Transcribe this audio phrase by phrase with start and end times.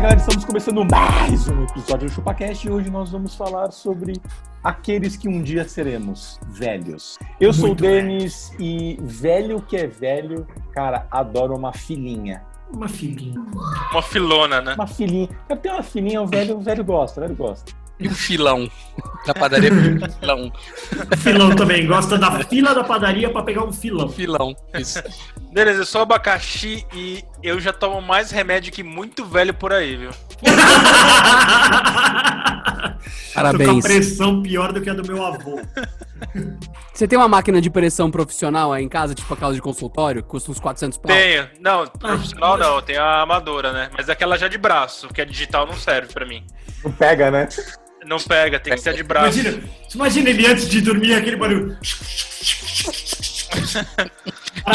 [0.00, 0.18] Aí, galera.
[0.18, 4.14] Estamos começando mais um episódio do ChupaCast e hoje nós vamos falar sobre
[4.64, 7.18] aqueles que um dia seremos velhos.
[7.38, 12.42] Eu sou o Denis e velho que é velho, cara, adora uma filhinha.
[12.72, 13.44] Uma filhinha.
[13.92, 14.72] Uma filona, né?
[14.72, 15.28] Uma filhinha.
[15.46, 17.70] Eu tenho uma filhinha, o velho, o velho gosta, o velho gosta.
[18.00, 18.70] E um filão.
[19.26, 20.52] Na padaria um filão.
[21.18, 21.86] Filão também.
[21.86, 24.08] Gosta da fila da padaria pra pegar um filão.
[24.08, 24.56] Filão.
[24.74, 25.02] Isso.
[25.52, 29.96] Beleza, eu sou abacaxi e eu já tomo mais remédio que muito velho por aí,
[29.96, 30.10] viu?
[30.40, 30.50] Tô com
[33.38, 33.84] a Parabéns.
[33.84, 35.60] pressão pior do que a do meu avô.
[36.92, 40.28] Você tem uma máquina de pressão profissional aí em casa, tipo aquela de consultório, que
[40.28, 41.14] custa uns 400 pau?
[41.14, 41.48] Tenho.
[41.60, 43.90] Não, profissional não, eu tenho a amadora, né?
[43.96, 46.44] Mas aquela já de braço, que é digital não serve pra mim.
[46.84, 47.48] Não pega, né?
[48.06, 49.38] Não pega, tem que ser de braço.
[49.38, 49.62] Imagina,
[49.94, 51.76] imagina ele antes de dormir, aquele barulho.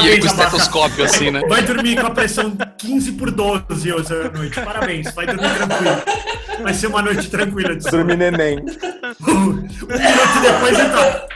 [0.04, 1.42] E aí com o estetoscópio assim, né?
[1.48, 4.62] Vai dormir com a pressão 15 por 12 hoje à noite.
[4.62, 6.02] Parabéns, vai dormir tranquilo.
[6.62, 7.90] Vai ser uma noite tranquila de.
[7.90, 8.60] Dormir neném.
[9.28, 9.88] Um minuto
[10.42, 11.28] depois ele tá.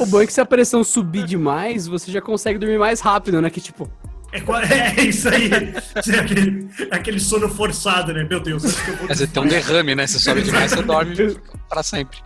[0.00, 3.40] O bom é que se a pressão subir demais, você já consegue dormir mais rápido,
[3.42, 3.50] né?
[3.50, 3.90] Que tipo,
[4.32, 4.38] É,
[5.00, 5.50] é isso aí.
[5.52, 8.24] É aquele, é aquele sono forçado, né?
[8.28, 8.62] Meu Deus,
[8.98, 10.06] vou dizer, tem um derrame, né?
[10.06, 11.14] Você sobe demais, você dorme
[11.68, 12.18] pra sempre.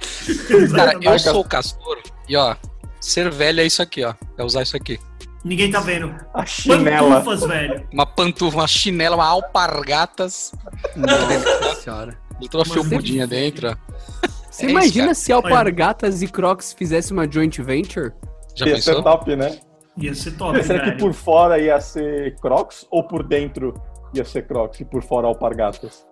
[0.74, 2.54] Cara, eu sou o castor e ó,
[3.00, 4.14] ser velho é isso aqui, ó.
[4.38, 4.98] É usar isso aqui.
[5.44, 6.12] Ninguém tá vendo.
[6.34, 7.20] A chinela.
[7.20, 7.86] Pantufas, velho.
[7.92, 10.52] Uma pantufa, uma chinela, uma alpargatas.
[10.96, 12.18] nossa senhora.
[12.40, 13.76] Botou uma Mas filmudinha dentro, ó.
[14.50, 15.14] Você É isso, imagina cara.
[15.14, 18.12] se Alpargatas e Crocs fizesse uma joint venture?
[18.56, 19.02] Já Ia ser pensou?
[19.04, 19.58] top, né?
[19.98, 20.98] Ia ser top, Será que velho.
[20.98, 23.74] por fora ia ser Crocs ou por dentro
[24.14, 26.06] ia ser Crocs e por fora alpargatas?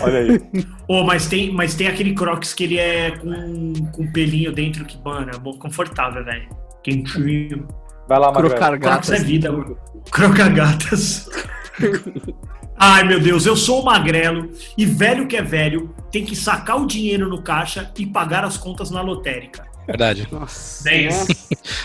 [0.00, 0.40] Olha aí.
[0.88, 5.02] Ô, mas, tem, mas tem aquele Crocs que ele é com, com pelinho dentro que,
[5.02, 6.48] mano, é bom, confortável, velho.
[6.82, 7.66] Quentinho.
[8.06, 8.50] Vai lá, Magrelo.
[8.50, 9.22] Crocs é Crocargatas.
[9.22, 9.78] vida, mano.
[10.10, 11.30] Crocagatas.
[12.76, 16.80] Ai, meu Deus, eu sou o magrelo e velho que é velho tem que sacar
[16.80, 19.64] o dinheiro no caixa e pagar as contas na lotérica.
[19.86, 20.26] Verdade.
[20.30, 20.88] Nossa.
[20.90, 21.08] É.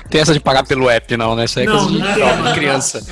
[0.09, 1.45] Tem essa de pagar pelo app, não, né?
[1.45, 3.05] Isso aí é coisa de, não, de criança.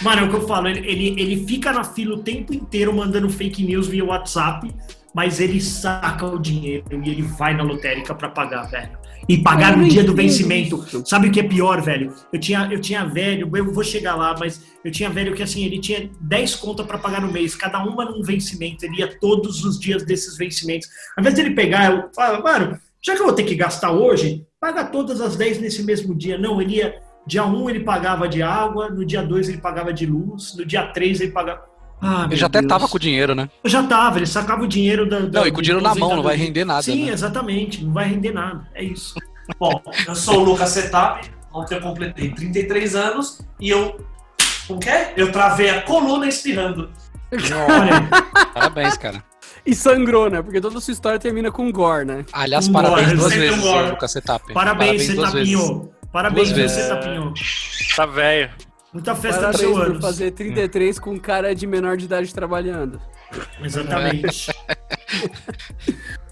[0.00, 2.94] Mano, é o que eu falo, ele, ele, ele fica na fila o tempo inteiro
[2.94, 4.72] mandando fake news via WhatsApp,
[5.14, 9.04] mas ele saca o dinheiro e ele vai na lotérica pra pagar, velho.
[9.26, 10.84] E pagar no não dia do vencimento.
[11.06, 12.14] Sabe o que é pior, velho?
[12.32, 15.64] Eu tinha, eu tinha velho, eu vou chegar lá, mas eu tinha velho que assim,
[15.64, 19.64] ele tinha 10 contas pra pagar no mês, cada uma num vencimento, ele ia todos
[19.64, 20.88] os dias desses vencimentos.
[21.16, 24.46] Ao invés dele pegar, eu falo, mano, já que eu vou ter que gastar hoje,
[24.60, 26.38] paga todas as 10 nesse mesmo dia.
[26.38, 27.02] Não, ele ia.
[27.26, 30.86] Dia 1 ele pagava de água, no dia 2 ele pagava de luz, no dia
[30.88, 31.62] 3 ele pagava.
[32.02, 32.68] Ah, Ele já até Deus.
[32.68, 33.48] tava com o dinheiro, né?
[33.62, 35.20] Eu já tava, ele sacava o dinheiro da.
[35.20, 37.12] da Não, e com o dinheiro na mão, não vai render nada, Sim, né?
[37.12, 38.68] exatamente, não vai render nada.
[38.74, 39.14] É isso.
[39.58, 44.04] Bom, eu sou o Lucas Setap, ontem eu completei 33 anos e eu.
[44.68, 45.08] O quê?
[45.16, 46.90] Eu travei a coluna espirrando.
[47.32, 48.06] Olha,
[48.52, 49.24] Parabéns, cara.
[49.66, 50.42] E sangrou, né?
[50.42, 52.24] Porque toda a sua história termina com gore, né?
[52.32, 53.90] Aliás, Um parabéns duas vezes, gole.
[53.90, 54.52] Lucas Setap.
[54.52, 55.02] parabéns.
[55.02, 55.90] Setapinho.
[56.12, 56.48] Parabéns.
[56.70, 57.32] Setapinho.
[57.96, 58.50] Tá velho.
[58.92, 60.00] Muita festa do Parabéns seu por ano.
[60.00, 63.00] fazer 33 com cara de menor de idade trabalhando.
[63.60, 64.52] Exatamente.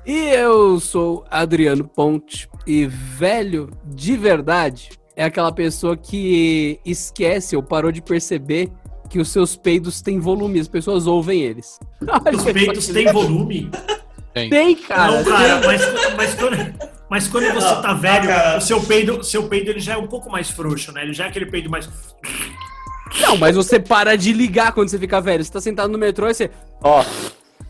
[0.06, 7.62] E eu sou Adriano Ponte e velho de verdade é aquela pessoa que esquece ou
[7.62, 8.70] parou de perceber
[9.12, 11.78] que os seus peidos têm volume, as pessoas ouvem eles.
[12.34, 13.70] Os que têm volume?
[14.32, 15.12] Tem, cara.
[15.12, 15.82] Não, cara, mas,
[16.16, 16.74] mas, quando,
[17.10, 18.56] mas quando você tá velho, cara.
[18.56, 21.02] o seu peido, o seu peido ele já é um pouco mais frouxo, né?
[21.02, 21.90] Ele já é aquele peido mais.
[23.20, 25.44] Não, mas você para de ligar quando você fica velho.
[25.44, 26.50] Você tá sentado no metrô e você
[26.82, 27.04] Ó,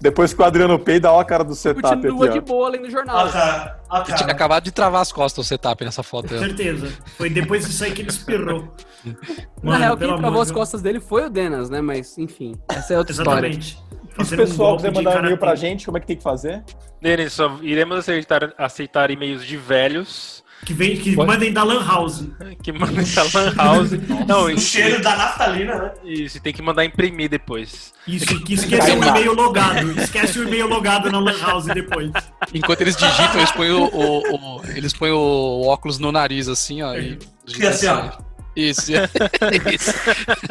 [0.02, 2.42] depois que o Adriano peida, ó a cara do setup aqui, continua de ó.
[2.42, 3.26] boa lendo o jornal.
[3.26, 3.80] Ó, cara.
[3.88, 4.32] Ó, Eu tinha cara.
[4.32, 6.34] acabado de travar as costas o setup nessa foto.
[6.34, 6.40] aí.
[6.40, 6.92] Certeza.
[7.16, 8.74] Foi depois disso aí que ele espirrou.
[9.62, 11.80] Na real, quem travou amor as de- costas dele foi o Denas, né?
[11.80, 13.46] Mas, enfim, essa é outra história.
[13.48, 13.78] Exatamente.
[14.24, 16.06] Se o um pessoal golpe quiser de mandar um e-mail pra gente, como é que
[16.06, 16.62] tem que fazer?
[17.00, 21.84] Denis, só iremos aceitar, aceitar e-mails de velhos Que, vem, que Pode- mandem da Lan
[21.84, 22.24] House.
[22.62, 23.90] que mandam da Lan House.
[24.28, 25.90] Não, O e, cheiro da naftalina, né?
[26.04, 27.92] isso, tem que mandar imprimir depois.
[28.06, 30.00] Isso, que esquece o e-mail logado.
[30.00, 32.12] Esquece o e-mail logado na Lan House depois.
[32.54, 36.80] Enquanto eles digitam, eles põem o, o- o- eles põem o óculos no nariz, assim,
[36.82, 36.94] ó.
[36.94, 37.18] E
[37.58, 38.10] E assim, ó.
[38.54, 38.92] Isso.
[39.72, 39.94] Isso.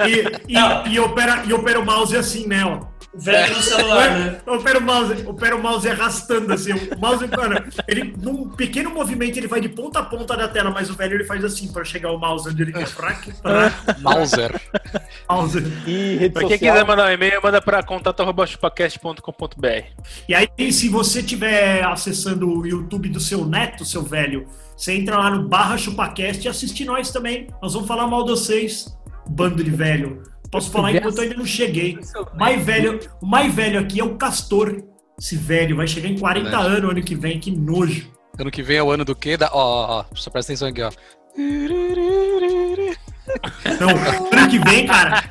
[0.08, 2.66] E, e, e opera, e opera o mouse assim, né?
[2.66, 2.91] Ó.
[3.14, 4.40] O velho no celular, né?
[4.48, 6.72] Opera o mouse, opera o mouse arrastando assim.
[6.72, 10.72] O mouse, cara, ele, num pequeno movimento, ele vai de ponta a ponta da tela,
[10.72, 12.88] mas o velho ele faz assim pra chegar o mouse onde ele quer.
[12.88, 14.62] Frac, frac, Mauser.
[15.30, 15.58] mouse.
[15.86, 16.74] E rede Pra quem social.
[16.74, 19.84] quiser mandar um e-mail, manda pra contato.chupacast.com.br.
[20.30, 25.18] E aí, se você estiver acessando o YouTube do seu neto, seu velho, você entra
[25.18, 27.48] lá no barra chupacast e assiste nós também.
[27.62, 28.98] Nós vamos falar mal de vocês,
[29.28, 30.24] bando de velho.
[30.52, 31.98] Posso falar enquanto eu ainda não cheguei.
[32.34, 34.84] O mais velho, o mais velho aqui é o Castor.
[35.20, 36.68] Esse velho vai chegar em 40 Verdade.
[36.78, 38.12] anos ano que vem, que nojo.
[38.38, 39.38] Ano que vem é o ano do quê?
[39.38, 39.50] Da...
[39.54, 40.92] Ó, ó, ó, só presta atenção aqui, ó.
[43.80, 43.90] Não,
[44.40, 45.24] ano que vem, cara.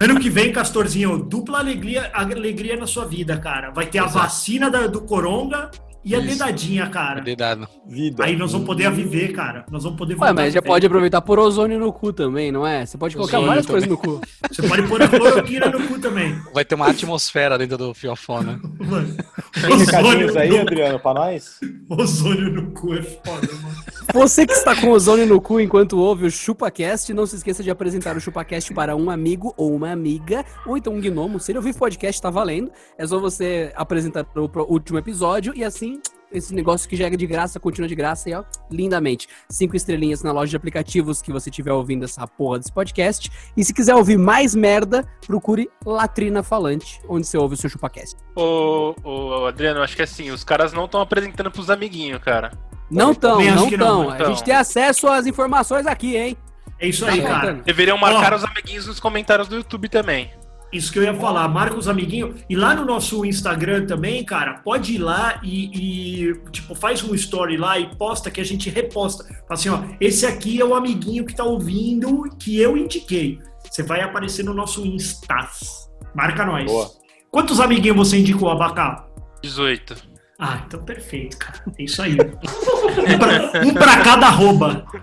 [0.00, 3.70] Ano que vem, Castorzinho, dupla alegria, alegria na sua vida, cara.
[3.70, 4.18] Vai ter a Exato.
[4.18, 5.70] vacina da- do Coronga
[6.08, 6.28] e a Isso.
[6.28, 7.20] dedadinha, cara.
[7.20, 7.68] Dedado.
[7.86, 8.24] Vida.
[8.24, 9.64] Aí nós vamos poder viver, cara.
[9.70, 12.86] Nós vamos poder Ué, mas já pode aproveitar por ozônio no cu também, não é?
[12.86, 13.86] Você pode colocar Ozônio várias também.
[13.88, 14.20] coisas no cu.
[14.50, 16.34] Você pode pôr a cloroquina no cu também.
[16.54, 18.58] Vai ter uma atmosfera dentro do fiofona.
[18.78, 19.16] Mano.
[19.60, 21.60] Tem recadinhos aí, no, Adriano, pra nós?
[21.90, 23.76] ozônio no cu é foda, mano.
[24.14, 27.70] Você que está com ozônio no cu enquanto ouve o ChupaCast, não se esqueça de
[27.70, 31.38] apresentar o ChupaCast para um amigo ou uma amiga, ou então um gnomo.
[31.38, 32.70] Se ele ouvir podcast, tá valendo.
[32.96, 35.97] É só você apresentar o pro- último episódio e assim,
[36.32, 39.28] esse negócio que já é de graça, continua de graça e ó, lindamente.
[39.48, 43.30] Cinco estrelinhas na loja de aplicativos que você estiver ouvindo essa porra desse podcast.
[43.56, 48.16] E se quiser ouvir mais merda, procure Latrina Falante, onde você ouve o seu ChupaCast.
[48.36, 52.52] Ô, ô, Adriano, acho que assim, os caras não estão apresentando pros amiguinhos, cara.
[52.90, 54.18] Não tão, também acho não que não, tão.
[54.18, 56.36] não A gente tem acesso às informações aqui, hein?
[56.80, 57.52] É isso aí, Tá cara.
[57.64, 58.36] Deveriam marcar Ó.
[58.36, 60.30] os amiguinhos nos comentários do YouTube também.
[60.72, 62.40] Isso que eu ia falar, marca os amiguinhos.
[62.48, 67.14] E lá no nosso Instagram também, cara, pode ir lá e, e, tipo, faz um
[67.14, 69.24] story lá e posta que a gente reposta.
[69.24, 73.38] Fala assim, ó, esse aqui é o amiguinho que tá ouvindo que eu indiquei.
[73.70, 75.90] Você vai aparecer no nosso Instas.
[76.14, 76.66] Marca nós.
[76.66, 76.90] Boa.
[77.30, 79.06] Quantos amiguinhos você indicou, Abacá?
[79.42, 80.17] 18.
[80.38, 81.62] Ah, então perfeito, cara.
[81.78, 82.12] É isso aí.
[82.20, 84.84] um, pra, um pra cada arroba.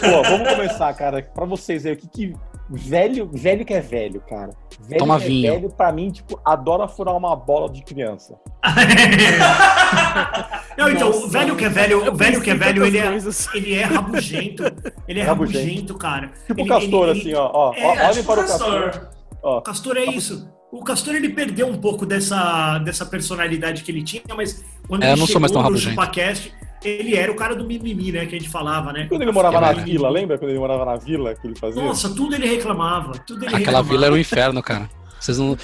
[0.00, 1.22] Pô, vamos começar, cara.
[1.22, 2.34] Pra vocês aí, o que que.
[2.72, 4.50] Velho, velho que é velho, cara.
[4.80, 5.52] Velho Toma que vinho.
[5.52, 8.34] é velho, pra mim, tipo, adora furar uma bola de criança.
[10.78, 13.06] Não, então, Nossa, o velho que é velho, o velho que é velho, ele é,
[13.54, 14.62] ele é rabugento.
[15.08, 15.58] Ele é Rabugento.
[15.58, 16.30] rabugento, cara.
[16.46, 17.50] Tipo o Ele- Castor, ele- assim, ó.
[17.52, 18.84] ó, É, olhem tipo para o Castor.
[18.90, 19.08] Castor.
[19.42, 20.48] Ó, O Castor é isso.
[20.72, 25.06] O Castor ele perdeu um pouco dessa, dessa personalidade que ele tinha, mas quando É,
[25.06, 25.90] ele eu não sou mais tão no rabugento.
[25.90, 26.52] ChupaCast,
[26.84, 28.24] ele era o cara do mimimi, né?
[28.26, 29.06] Que a gente falava, né?
[29.08, 29.90] quando ele morava É na verdade.
[29.90, 31.82] vila, lembra quando ele morava na vila que ele fazia?
[31.82, 33.12] Nossa, tudo ele reclamava.
[33.26, 33.88] Tudo ele Aquela reclamava.
[33.88, 34.88] vila era um inferno, cara.
[35.18, 35.58] Vocês não,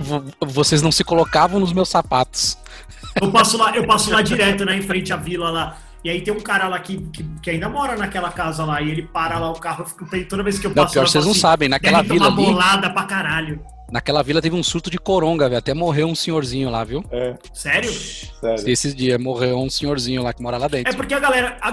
[0.00, 2.58] vo- vocês não se colocavam nos meus sapatos.
[3.20, 4.76] Eu passo lá, eu passo lá direto, né?
[4.76, 5.76] Em frente à vila lá.
[6.08, 8.80] E aí tem um cara lá que, que, que ainda mora naquela casa lá.
[8.80, 11.02] E ele para lá o carro, eu fico toda vez que eu Não, passo pior,
[11.02, 11.06] lá.
[11.08, 11.68] vocês não assim, sabem.
[11.68, 13.60] Naquela vila ali, bolada pra caralho.
[13.92, 15.58] naquela vila teve um surto de coronga, velho.
[15.58, 17.04] Até morreu um senhorzinho lá, viu?
[17.10, 17.92] É, Sério?
[17.92, 18.66] sério.
[18.70, 20.96] Esses dias morreu um senhorzinho lá que mora lá É dentro.
[20.96, 21.70] porque a galera, a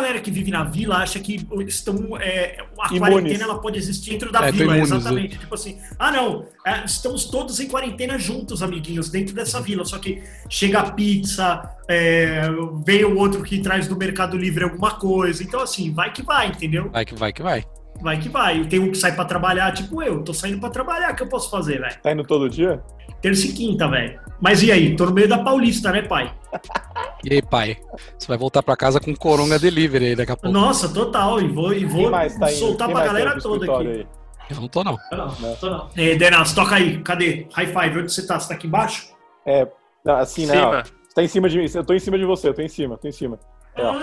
[0.00, 2.16] galera que vive na vila acha que estão.
[2.18, 2.98] É, a Imunes.
[2.98, 5.38] quarentena ela pode existir dentro da É, vila, imunes, exatamente.
[5.38, 9.84] Tipo assim, ah não, é, estamos todos em quarentena juntos, amiguinhos, dentro dessa vila.
[9.84, 12.42] Só que chega a pizza, é,
[12.84, 15.42] vem o outro que traz do Mercado Livre alguma coisa.
[15.42, 16.90] Então, assim, vai que vai, entendeu?
[16.90, 17.64] Vai que vai que vai.
[18.00, 18.64] Vai que vai.
[18.64, 21.28] Tem um que sai pra trabalhar, tipo eu, tô saindo pra trabalhar, o que eu
[21.28, 21.98] posso fazer, velho?
[22.02, 22.80] Tá indo todo dia?
[23.20, 24.18] Terça e quinta, velho.
[24.40, 24.96] Mas e aí?
[24.96, 26.32] Tô no meio da Paulista, né, pai?
[27.22, 27.76] E aí, pai?
[28.18, 30.58] Você vai voltar pra casa com coronga delivery aí daqui a pouco.
[30.58, 31.38] Nossa, total.
[31.38, 33.88] E vou, e vou tá soltar Quem pra tá galera pro toda aqui.
[33.88, 34.06] aí?
[34.48, 34.96] Eu não tô, não.
[34.96, 35.88] Tô não, tô não.
[35.96, 36.98] É, Denas, toca aí.
[37.02, 37.46] Cadê?
[37.52, 37.98] High five.
[38.00, 38.40] Onde você tá?
[38.40, 39.14] Você tá aqui embaixo?
[39.46, 39.68] É,
[40.02, 40.54] não, assim, né?
[40.82, 41.66] Você tá em cima de mim.
[41.72, 43.38] Eu tô em cima de você, eu tô em cima, tô em cima.
[43.76, 43.94] É, ó.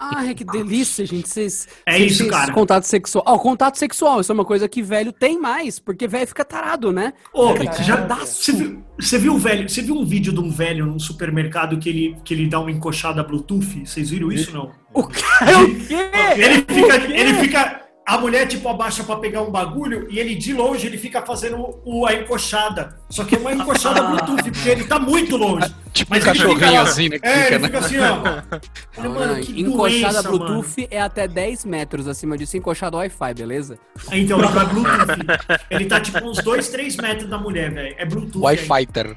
[0.00, 1.28] Ai, que delícia, gente.
[1.28, 1.68] Vocês.
[1.84, 2.52] É vocês isso, cara.
[2.52, 3.22] Contato sexual.
[3.26, 6.90] Ó, contato sexual, isso é uma coisa que velho tem mais, porque velho fica tarado,
[6.90, 7.12] né?
[7.34, 7.84] Ô, Caralho.
[7.84, 8.16] já dá.
[8.16, 9.68] Você viu, você viu o velho?
[9.68, 12.70] Você viu um vídeo de um velho num supermercado que ele, que ele dá uma
[12.70, 13.84] encoxada Bluetooth?
[13.84, 14.70] Vocês viram isso não?
[14.94, 16.10] O cara, o quê?
[16.36, 17.89] Ele fica, ele fica.
[18.10, 21.78] A mulher, tipo, abaixa pra pegar um bagulho e ele, de longe, ele fica fazendo
[21.84, 22.96] o, a encoxada.
[23.08, 25.72] Só que é uma encoxada Bluetooth, porque ele tá muito longe.
[25.92, 26.82] Tipo Mas um cachorrinho lá.
[26.82, 27.18] assim, né?
[27.20, 27.66] É, fica, ele né?
[27.66, 29.02] fica assim, ó.
[29.02, 33.34] Não, mano, não, que encoxada doença, Bluetooth é até 10 metros acima disso, encoxada Wi-Fi,
[33.34, 33.78] beleza?
[34.12, 35.66] Então, ele tá Bluetooth.
[35.68, 37.94] Ele tá tipo uns 2, 3 metros da mulher, velho.
[37.98, 38.38] É Bluetooth.
[38.38, 39.16] Wi-Fighter.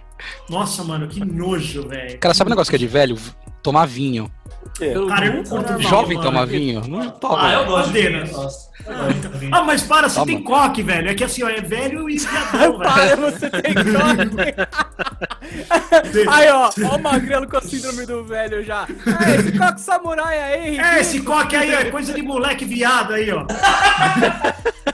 [0.50, 2.18] Nossa, mano, que nojo, velho.
[2.18, 3.18] Cara, sabe um negócio que é de velho?
[3.64, 4.30] Tomar vinho.
[4.78, 6.30] Pelo Cara, eu não curto Jovem mano.
[6.30, 6.82] toma vinho?
[6.88, 7.48] Não toma.
[7.48, 8.26] Ah, eu gosto de vinho, eu.
[8.26, 9.50] Eu.
[9.52, 10.26] Ah, mas para, você Toma.
[10.26, 11.10] tem coque, velho.
[11.10, 13.22] É que assim, ó, é velho e viadão, Para, velho.
[13.22, 14.56] você tem coque.
[16.30, 18.88] Aí, ó, ó o magrelo com a síndrome do velho já.
[19.26, 23.32] É, esse coque samurai aí, É, esse coque aí é coisa de moleque viado aí,
[23.32, 23.46] ó.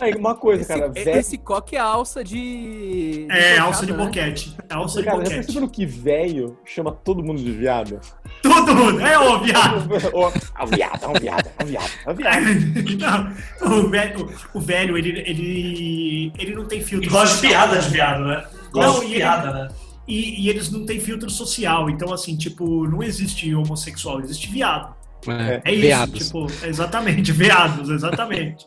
[0.00, 1.18] Aí, uma coisa, cara, esse, velho.
[1.20, 3.26] esse coque é alça de.
[3.26, 3.98] de É, alça de né?
[4.04, 4.56] boquete.
[4.68, 5.34] É alça de Cara, boquete.
[5.36, 8.00] perceberam que velho chama todo mundo de viado?
[8.42, 9.88] Todo mundo, é, ô, viado.
[10.14, 13.36] Ó, É viado, é um viado, é um viado, é um viado.
[13.60, 17.78] Não, o velho, o velho ele, ele, ele não tem filtro E gosta de piada
[17.78, 18.44] de viado, né?
[18.72, 19.68] Gosta Não, de e ele- piada, né?
[20.06, 21.88] E, e eles não têm filtro social.
[21.88, 24.94] Então, assim, tipo, não existe homossexual, existe viado.
[25.30, 26.26] É, É isso, veados.
[26.26, 28.66] tipo, exatamente, veados, exatamente.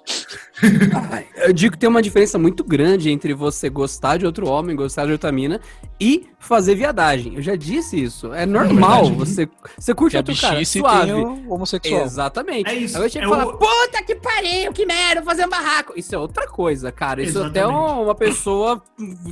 [1.36, 5.06] Eu digo que tem uma diferença muito grande entre você gostar de outro homem, gostar
[5.06, 5.60] de outra mina
[6.00, 7.36] e fazer viadagem.
[7.36, 8.34] Eu já disse isso.
[8.34, 9.12] É normal.
[9.16, 9.48] Você,
[9.78, 11.06] você curte Que a outro cara, suave.
[11.12, 12.02] tem o homossexual.
[12.04, 12.70] Exatamente.
[12.70, 15.46] É isso, Agora chega é e fala, o- puta que pariu, que merda, vou fazer
[15.46, 15.94] um barraco.
[15.96, 17.22] Isso é outra coisa, cara.
[17.22, 18.02] Isso até Exatamente.
[18.04, 18.82] uma pessoa,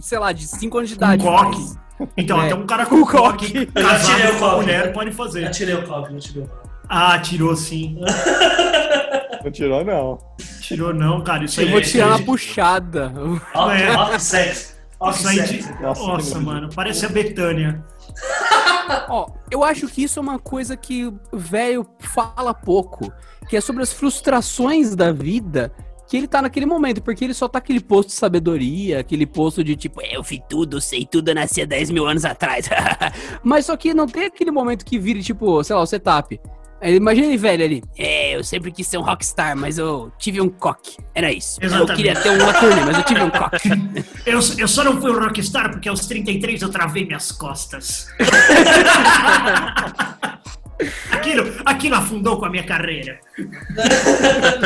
[0.01, 1.23] sei lá, de 5 anos de idade.
[1.23, 1.55] coque.
[1.57, 1.83] faz.
[2.17, 2.47] Então, É.
[2.47, 4.55] até um cara com coque, casado com coque.
[4.57, 5.49] mulher, pode Eu fazer.
[5.51, 6.62] tirei o copo, eu tirei o copo.
[6.95, 7.97] Ah, tirou sim.
[9.43, 10.19] Não tirou, não.
[10.61, 11.43] Tirou não, cara.
[11.43, 12.25] Isso aí Eu vou é- tirar na gente.
[12.27, 13.11] puxada.
[13.55, 14.13] É.
[14.13, 14.75] aí sexy.
[15.57, 15.81] de...
[15.81, 17.83] Nossa, Nossa, mano, parece a Betânia.
[19.09, 23.11] Ó, eu acho que isso é uma coisa que o velho fala pouco,
[23.49, 25.73] que é sobre as frustrações da vida
[26.07, 29.63] que ele tá naquele momento, porque ele só tá aquele posto de sabedoria, aquele posto
[29.63, 32.69] de tipo, eu fiz tudo, sei tudo, eu nasci há 10 mil anos atrás.
[33.41, 36.39] Mas só que não tem aquele momento que vire, tipo, sei lá, o setup.
[36.83, 37.83] Imagina ele velho ali.
[37.97, 40.97] É, eu sempre quis ser um rockstar, mas eu tive um coque.
[41.15, 41.59] Era isso.
[41.61, 41.95] Eu Exatamente.
[41.95, 43.69] queria ter uma turnê, mas eu tive um coque.
[44.25, 48.07] Eu, eu só não fui um rockstar porque aos 33 eu travei minhas costas.
[51.11, 53.19] aquilo, aquilo afundou com a minha carreira.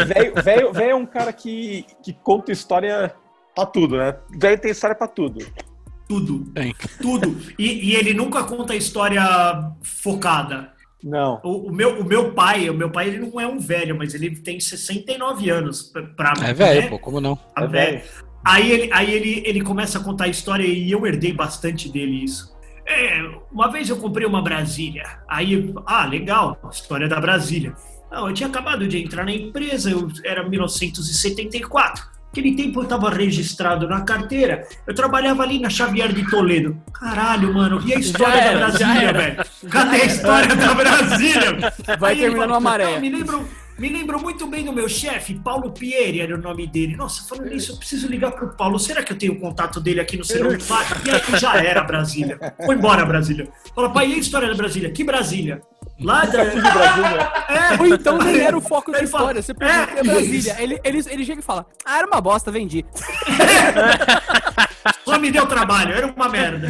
[0.06, 0.36] Velho,
[0.72, 3.14] velho, é um cara que, que conta história
[3.56, 4.16] pra tudo, né?
[4.30, 5.44] Velho tem história pra tudo.
[6.08, 6.74] Tudo, Tem.
[7.02, 7.36] tudo.
[7.60, 9.24] E, e ele nunca conta a história
[9.82, 10.72] focada.
[11.04, 11.39] Não.
[11.44, 14.13] O, o meu, o meu pai, o meu pai ele não é um velho, mas
[14.13, 15.84] ele tem 69 anos.
[16.16, 16.88] Pra- É velho, né?
[16.89, 17.36] pô, como não?
[17.36, 18.00] Tá É velho.
[18.00, 18.04] velho.
[18.46, 22.24] Aí, ele, aí ele, ele começa a contar a história e eu herdei bastante dele
[22.24, 22.56] isso.
[22.86, 25.04] É, uma vez eu comprei uma Brasília.
[25.27, 27.74] Aí, ah, legal, história da Brasília.
[28.10, 32.06] Não, eu tinha acabado de entrar na empresa, eu, era 1974.
[32.38, 34.67] Aquele tempo eu estava registrado na carteira.
[34.86, 36.77] Eu trabalhava ali na Xavier de Toledo.
[36.94, 39.46] Caralho, mano, e a história era, da Brasília, velho?
[39.72, 41.74] Cadê a história da Brasília?
[41.98, 42.91] Vai Aí terminar numa maré.
[42.94, 46.67] "Não, me lembro, me lembro muito bem do meu chefe, Paulo Pieri era o nome
[46.67, 46.96] dele.
[46.96, 48.77] Nossa, falando nisso, eu preciso ligar pro Paulo.
[48.77, 50.60] Será que eu tenho o contato dele aqui no celular?
[51.06, 52.38] E aí já era Brasília.
[52.63, 53.50] Foi embora Brasília.
[53.74, 54.91] Fala, pai, e a história da Brasília?
[54.91, 55.60] Que Brasília?
[56.00, 56.44] Lá da...
[56.46, 57.32] De Brasília.
[57.80, 59.42] Ou então nem era o foco da fala, história.
[59.42, 60.56] Você pergunta é, é Brasília.
[60.60, 62.86] Ele, ele, ele chega e fala: Ah, era uma bosta, vendi.
[65.04, 66.68] Só me deu trabalho, era uma merda.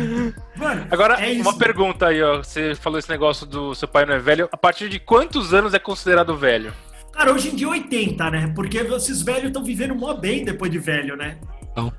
[0.56, 2.38] Mano, Agora, é uma pergunta aí, ó.
[2.38, 4.48] Você falou esse negócio do seu pai não é velho.
[4.52, 6.74] A partir de quantos anos é considerado velho?
[7.12, 8.52] Cara, hoje em dia 80, né?
[8.56, 11.38] Porque esses velhos estão vivendo mó bem depois de velho, né?
[11.76, 11.92] Não.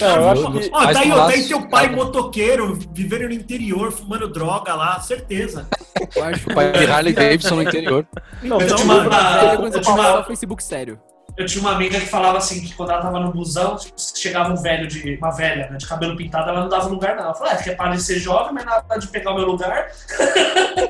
[0.00, 1.96] Eu acho Ó, que- Ó, Mas tá ó, tá laço- aí teu pai cara.
[1.96, 5.66] motoqueiro, vivendo no interior, fumando droga lá, certeza.
[6.16, 8.06] Eu acho O pai de Harley Davidson no interior.
[8.42, 9.00] Não, Eu uma-.
[9.08, 10.98] Velho, eu tinha uma- Facebook sério.
[11.36, 13.76] Eu tinha uma amiga que falava assim, que quando ela tava no busão,
[14.14, 15.16] chegava um velho de.
[15.16, 17.24] uma velha, né, de cabelo pintado, ela não dava lugar, não.
[17.24, 19.46] Ela falou, é, porque é para de ser jovem, mas nada de pegar o meu
[19.46, 19.86] lugar.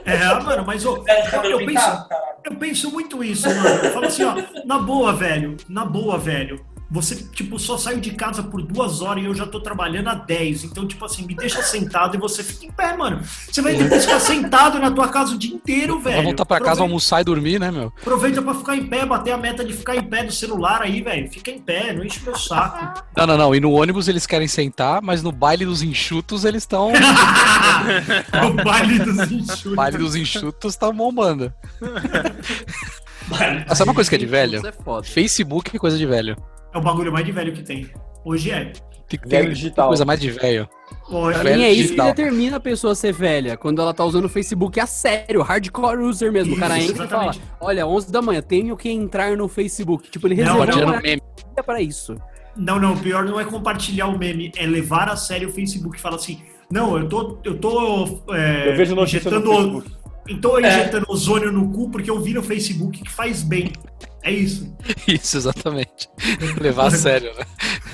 [0.05, 0.89] É, mano, mas de
[1.31, 2.35] cabelo eu, penso, pintado, caralho.
[2.45, 3.69] eu penso muito isso, mano.
[3.85, 6.65] Eu falo assim, ó, na boa, velho, na boa, velho.
[6.93, 10.15] Você, tipo, só saiu de casa por duas horas e eu já tô trabalhando há
[10.15, 10.65] 10.
[10.65, 13.21] Então, tipo assim, me deixa sentado e você fica em pé, mano.
[13.49, 16.17] Você vai depois ficar sentado na tua casa o dia inteiro, velho.
[16.17, 17.93] Vai voltar pra casa, Aproveita- almoçar e dormir, né, meu?
[18.01, 21.01] Aproveita pra ficar em pé, bater a meta de ficar em pé do celular aí,
[21.01, 21.31] velho.
[21.31, 23.05] Fica em pé, não enche meu saco.
[23.17, 23.55] Não, não, não.
[23.55, 26.91] E no ônibus eles querem sentar, mas no baile dos enxutos eles estão.
[28.49, 29.75] o baile dos enxutos.
[29.75, 31.53] baile dos enxutos tá bombando.
[33.75, 34.57] Sabe uma coisa que é de velho?
[34.59, 35.07] Isso é foda.
[35.07, 36.37] Facebook é coisa de velho.
[36.73, 37.89] É o bagulho mais de velho que tem.
[38.25, 38.73] Hoje é.
[39.09, 39.89] Tem que Velho ter digital.
[39.89, 40.69] coisa mais de velho.
[41.09, 43.57] Hoje Pra mim é isso que determina a pessoa ser velha.
[43.57, 46.55] Quando ela tá usando o Facebook a sério, hardcore user mesmo.
[46.55, 47.53] o cara Isso, entra e fala: exatamente.
[47.61, 50.09] Olha, 11 da manhã, tenho que entrar no Facebook.
[50.11, 51.03] Tipo, ele Não, reservou não.
[51.03, 51.21] Meme.
[51.55, 52.15] dia pra isso.
[52.57, 55.97] Não, não, o pior não é compartilhar o meme, é levar a sério o Facebook
[55.97, 59.85] e falar assim, não, eu tô, eu tô é, Eu vejo notícia no injetando,
[60.27, 60.41] Facebook.
[60.41, 63.73] tô injetando ozônio no cu porque eu vi no Facebook que faz bem.
[64.23, 64.75] É isso.
[65.09, 66.09] Isso, exatamente.
[66.61, 67.45] Levar a sério, né?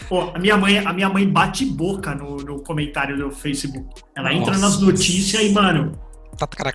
[0.09, 4.03] Pô, a minha mãe, a minha mãe bate boca no, no comentário do Facebook.
[4.17, 4.61] Ela entra Nossa.
[4.61, 5.93] nas notícias e, mano,
[6.37, 6.71] Taca,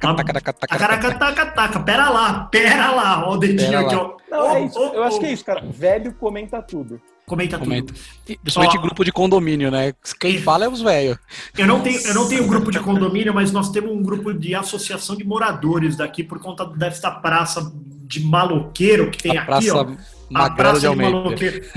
[1.53, 4.01] taca, pera lá, pera lá, ó o dedinho Pera aqui, lá.
[4.01, 4.17] ó.
[4.29, 4.79] Não, é isso.
[4.79, 5.61] Eu acho que é isso, cara.
[5.69, 6.99] Velho comenta tudo.
[7.25, 7.67] Comenta tudo.
[7.69, 7.93] Comenta.
[8.27, 8.81] E, Principalmente Ó.
[8.81, 9.93] grupo de condomínio, né?
[10.19, 11.17] Quem fala é os velhos.
[11.57, 14.53] Eu não, tenho, eu não tenho grupo de condomínio, mas nós temos um grupo de
[14.53, 17.71] associação de moradores daqui por conta desta praça
[18.05, 20.21] de maloqueiro que tem A aqui, praça ó.
[20.29, 21.17] Magrelo de Almeida.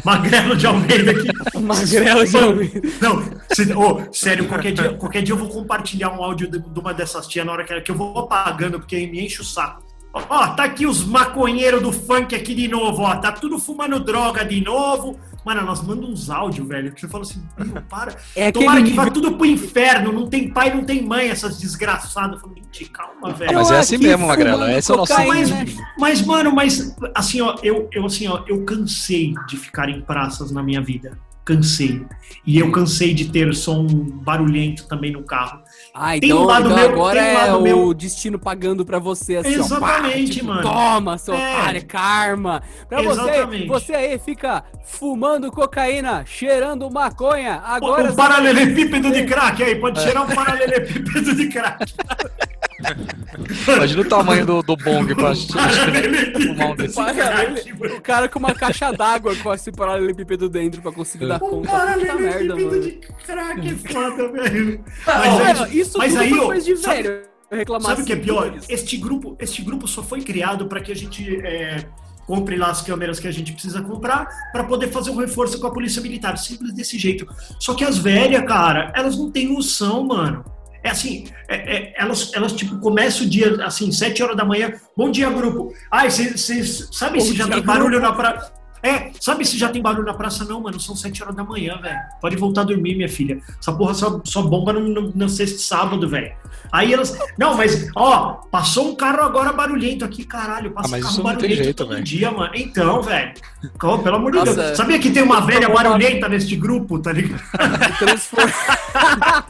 [0.04, 1.28] Magrelo de Almeida aqui.
[1.60, 2.80] Magrelo de Almeida.
[3.00, 3.22] Não,
[3.52, 6.94] se- ô, sério, qualquer dia, qualquer dia eu vou compartilhar um áudio de, de uma
[6.94, 9.82] dessas tias na hora que, que eu vou apagando, porque me enche o saco.
[10.12, 13.16] Ó, tá aqui os maconheiros do funk aqui de novo, ó.
[13.16, 15.18] Tá tudo fumando droga de novo.
[15.44, 17.42] Mano, nós mandamos uns áudios, velho, que você fala assim,
[17.88, 18.16] para.
[18.34, 20.12] É Tomara que vá tudo pro inferno.
[20.12, 22.36] Não tem pai, não tem mãe, essas desgraçadas.
[22.36, 23.54] Eu falo, gente, calma, velho.
[23.54, 24.64] mas é assim mesmo, Magrelo.
[24.64, 25.12] fumando Esse é o nosso.
[25.26, 25.50] Mas,
[25.98, 30.50] mas, mano, mas assim, ó, eu, eu assim, ó, eu cansei de ficar em praças
[30.50, 31.18] na minha vida.
[31.44, 32.06] Cansei.
[32.46, 35.60] E eu cansei de ter som barulhento também no carro.
[35.94, 38.84] Ah, Tem um então, lado então meu- agora um é lado o meu- destino pagando
[38.84, 39.60] pra você assim, ó.
[39.60, 40.62] Exatamente, pá, tipo, mano.
[40.62, 41.36] Toma, seu É.
[41.60, 42.62] otário, karma.
[42.88, 43.66] Pra você, Exatamente.
[43.68, 47.60] você aí fica fumando cocaína, cheirando maconha.
[47.64, 51.84] Agora um paralelepípedo de crack aí, pode cheirar um paralelepípedo de crack.
[53.74, 57.00] Imagina o tamanho do, do bong pra fumar um desse.
[57.00, 61.68] o cara com uma caixa d'água com esse paralelepípedo dentro pra conseguir dar Um conta.
[61.68, 62.80] Puta merda, paralelepípedo mano.
[62.82, 62.92] de
[63.26, 64.84] crack é foda, velho.
[65.06, 67.22] Mas aí- isso mas tudo aí, foi ó, coisa de sabe- velho.
[67.52, 68.54] Reclamar Sabe o que é pior?
[68.68, 71.84] Este grupo, este grupo só foi criado para que a gente é,
[72.26, 75.66] compre lá as câmeras que a gente precisa comprar para poder fazer um reforço com
[75.66, 76.36] a polícia militar.
[76.36, 77.26] Simples desse jeito.
[77.60, 80.44] Só que as velhas, cara, elas não têm noção, mano.
[80.84, 84.74] É assim, é- é- elas, elas tipo começam o dia assim, 7 horas da manhã.
[84.96, 85.72] Bom dia, grupo.
[85.90, 88.52] Ai, vocês sabe Bom se já tem barulho na praça?
[88.82, 90.44] É, sabe se já tem barulho na praça?
[90.44, 91.96] Não, mano, são 7 horas da manhã, velho.
[92.20, 93.40] Pode voltar a dormir, minha filha.
[93.58, 96.34] Essa porra só, só bomba no, no, no sexto sábado, velho.
[96.70, 97.16] Aí elas.
[97.38, 100.70] Não, mas, ó, passou um carro agora barulhento aqui, caralho.
[100.72, 102.04] Passa Ah, mas um isso carro barulhento jeito, todo velho.
[102.04, 102.52] dia, mano.
[102.54, 103.32] Então, velho.
[104.02, 104.54] Pelo amor de.
[104.54, 104.76] Deus.
[104.76, 107.40] Sabia que tem uma velha Tomou uma- barulhenta neste grupo, tá ligado?
[107.98, 108.52] Transforma...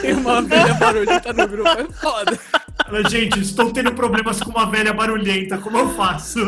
[0.00, 2.38] Tem uma velha barulhenta no grupo, é foda.
[2.84, 6.40] Fala, Gente, estou tendo problemas com uma velha barulhenta, como eu faço?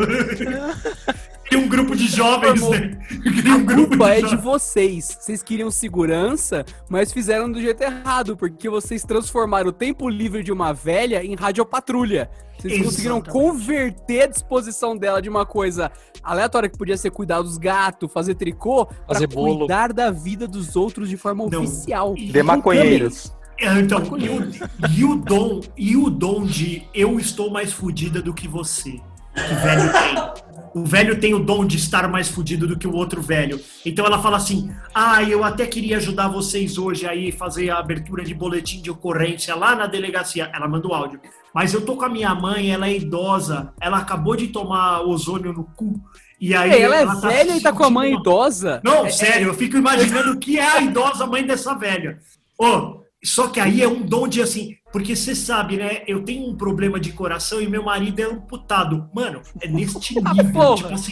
[1.55, 2.97] Tem um grupo de jovens, né?
[3.41, 5.17] Tem um A grupo culpa é de vocês.
[5.19, 10.51] Vocês queriam segurança, mas fizeram do jeito errado, porque vocês transformaram o tempo livre de
[10.51, 12.29] uma velha em radiopatrulha.
[12.59, 13.29] Vocês conseguiram Exatamente.
[13.45, 15.89] converter a disposição dela de uma coisa
[16.21, 19.59] aleatória que podia ser cuidar dos gatos, fazer tricô, pra Fazer bolo.
[19.59, 21.63] cuidar da vida dos outros de forma Não.
[21.63, 22.15] oficial.
[22.17, 23.33] E- De maconheiros.
[23.57, 24.49] É, Então, e o,
[24.91, 28.91] e o dom, e o dom de eu estou mais fudida do que você,
[29.33, 30.44] que velho tem.
[30.75, 33.61] O velho tem o dom de estar mais fudido do que o outro velho.
[33.85, 38.23] Então ela fala assim: Ah, eu até queria ajudar vocês hoje aí fazer a abertura
[38.25, 40.51] de boletim de ocorrência lá na delegacia.
[40.53, 41.21] Ela manda o áudio.
[41.53, 45.53] Mas eu tô com a minha mãe, ela é idosa, ela acabou de tomar ozônio
[45.53, 45.97] no cu.
[46.41, 48.81] E aí Ei, ela é tá velha e tá com a mãe sentindo- idosa?
[48.83, 52.19] não, É- sério, eu fico imaginando o que é a idosa mãe dessa velha.
[52.59, 56.03] Ô, só que aí é um dom de assim, porque você sabe, né?
[56.07, 59.09] Eu tenho um problema de coração e meu marido é amputado.
[59.13, 60.75] Mano, é neste Ah, nível.
[60.75, 61.11] tipo assim,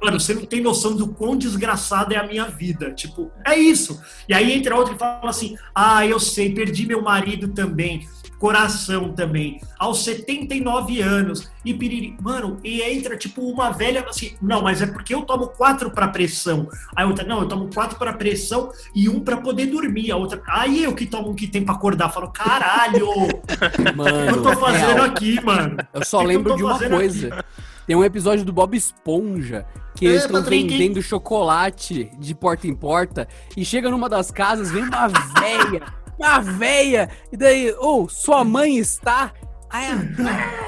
[0.00, 2.92] mano, você não tem noção do quão desgraçada é a minha vida.
[2.92, 4.00] Tipo, é isso.
[4.28, 8.06] E aí entra outra e fala assim: ah, eu sei, perdi meu marido também.
[8.38, 12.16] Coração também, aos 79 anos, e piriri.
[12.20, 16.08] Mano, e entra tipo uma velha assim, não, mas é porque eu tomo quatro para
[16.08, 16.68] pressão.
[16.94, 20.10] Aí outra, não, eu tomo quatro para pressão e um para poder dormir.
[20.10, 22.10] A outra, aí eu que tomo um que tem para acordar.
[22.10, 23.06] Falo, caralho,
[23.96, 25.04] Mano, eu tô fazendo real.
[25.06, 25.76] aqui, mano?
[25.92, 27.44] Eu só que que eu lembro de uma coisa.
[27.86, 30.68] Tem um episódio do Bob Esponja que É, eles estão Patrick.
[30.68, 35.06] vendendo chocolate de porta em porta e chega numa das casas, vem uma
[35.38, 35.82] véia,
[36.18, 39.32] uma véia, e daí, ô, sua mãe está?
[39.70, 39.86] Aí,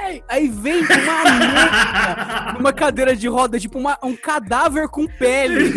[0.02, 0.22] Ai!
[0.28, 5.72] aí vem uma numa cadeira de roda, tipo uma- um cadáver com pele.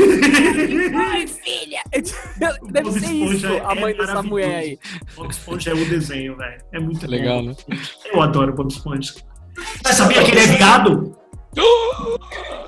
[0.95, 1.81] Ai, filha!
[2.71, 4.79] Deve ser isso, é a mãe dessa mulher aí.
[5.15, 6.61] Bob Esponja é o desenho, velho.
[6.73, 7.11] É muito É bom.
[7.11, 7.55] legal, né?
[8.11, 9.13] Eu adoro Bob Esponja.
[9.83, 11.15] Você sabia que ele é viado?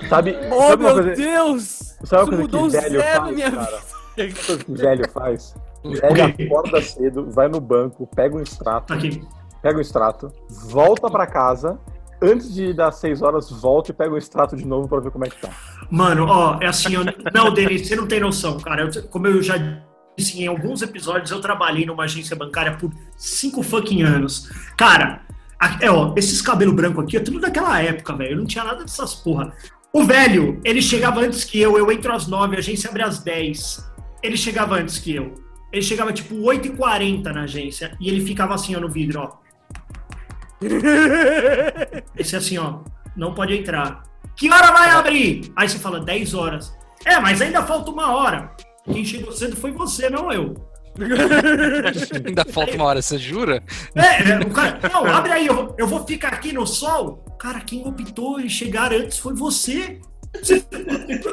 [0.09, 1.95] Sabe, Oh, sabe meu coisa, Deus!
[2.03, 3.65] sabe uma coisa mudou que velho zero faz, minha cara?
[4.17, 4.33] vida.
[4.45, 5.55] Coisa que velho faz?
[5.83, 6.43] O Velho quê?
[6.43, 9.21] acorda cedo, vai no banco, pega um extrato, Tá aqui.
[9.61, 10.31] pega o extrato,
[10.69, 11.79] volta pra casa,
[12.21, 15.25] antes de dar seis horas, volta e pega o extrato de novo pra ver como
[15.25, 15.49] é que tá.
[15.89, 17.01] Mano, ó, é assim, eu...
[17.33, 18.83] não, Denis, você não tem noção, cara.
[18.83, 19.55] Eu- como eu já
[20.17, 24.49] disse em alguns episódios, eu trabalhei numa agência bancária por cinco fucking anos.
[24.77, 25.21] Cara,
[25.81, 28.31] é, ó, esses cabelo branco aqui é tudo daquela época, velho.
[28.33, 29.51] Eu não tinha nada dessas porra.
[29.91, 33.19] O velho, ele chegava antes que eu, eu entro às nove, a agência abre às
[33.19, 33.83] dez.
[34.23, 35.33] Ele chegava antes que eu.
[35.71, 39.41] Ele chegava tipo 8h40 na agência e ele ficava assim, ó, no vidro, ó.
[42.17, 42.79] Esse assim, ó,
[43.15, 44.03] não pode entrar.
[44.35, 45.51] Que hora vai abrir?
[45.55, 46.75] Aí você fala, 10 horas.
[47.05, 48.51] É, mas ainda falta uma hora.
[48.91, 50.53] Quem chegou cedo foi você, não eu.
[52.27, 53.63] Ainda falta uma hora, você jura?
[53.95, 57.23] É, é, o cara, não, abre aí, eu, vou- eu vou ficar aqui no sol.
[57.39, 60.01] Cara, quem optou em chegar antes foi você.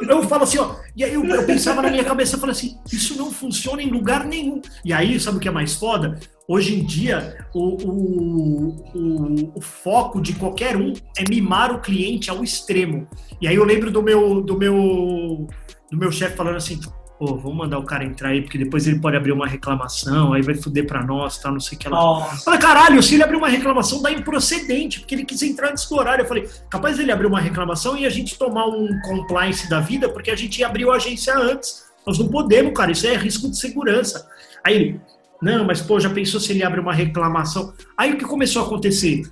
[0.07, 2.77] Eu falo assim, ó, e aí eu, eu pensava na minha cabeça, eu falei assim,
[2.91, 4.61] isso não funciona em lugar nenhum.
[4.83, 6.19] E aí, sabe o que é mais foda?
[6.47, 12.29] Hoje em dia, o, o, o, o foco de qualquer um é mimar o cliente
[12.29, 13.07] ao extremo.
[13.39, 15.47] E aí eu lembro do meu, do meu,
[15.91, 16.79] do meu chefe falando assim,
[17.19, 20.41] pô, vamos mandar o cara entrar aí, porque depois ele pode abrir uma reclamação, aí
[20.41, 21.97] vai foder pra nós, tal, não sei o que lá.
[21.97, 22.45] Nossa.
[22.45, 25.95] Falei, caralho, se ele abrir uma reclamação, dá improcedente, porque ele quis entrar antes do
[25.97, 26.23] horário.
[26.23, 30.07] Eu falei, capaz dele abrir uma reclamação e a gente tomar um compliance da vida,
[30.07, 31.89] porque a gente abriu a agência antes.
[32.07, 34.25] Nós não podemos, cara, isso é risco de segurança.
[34.63, 35.01] Aí ele,
[35.41, 37.73] não, mas pô, já pensou se ele abre uma reclamação?
[37.97, 39.23] Aí o que começou a acontecer?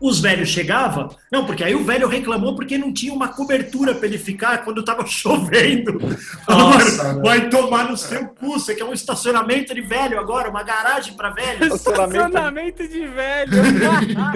[0.00, 4.06] Os velhos chegavam, não, porque aí o velho reclamou porque não tinha uma cobertura para
[4.06, 5.98] ele ficar quando tava chovendo.
[6.48, 10.62] Nossa, "Mano, vai tomar no seu cu, você quer um estacionamento de velho agora, uma
[10.62, 11.74] garagem para velhos.
[11.76, 13.52] Estacionamento de velho.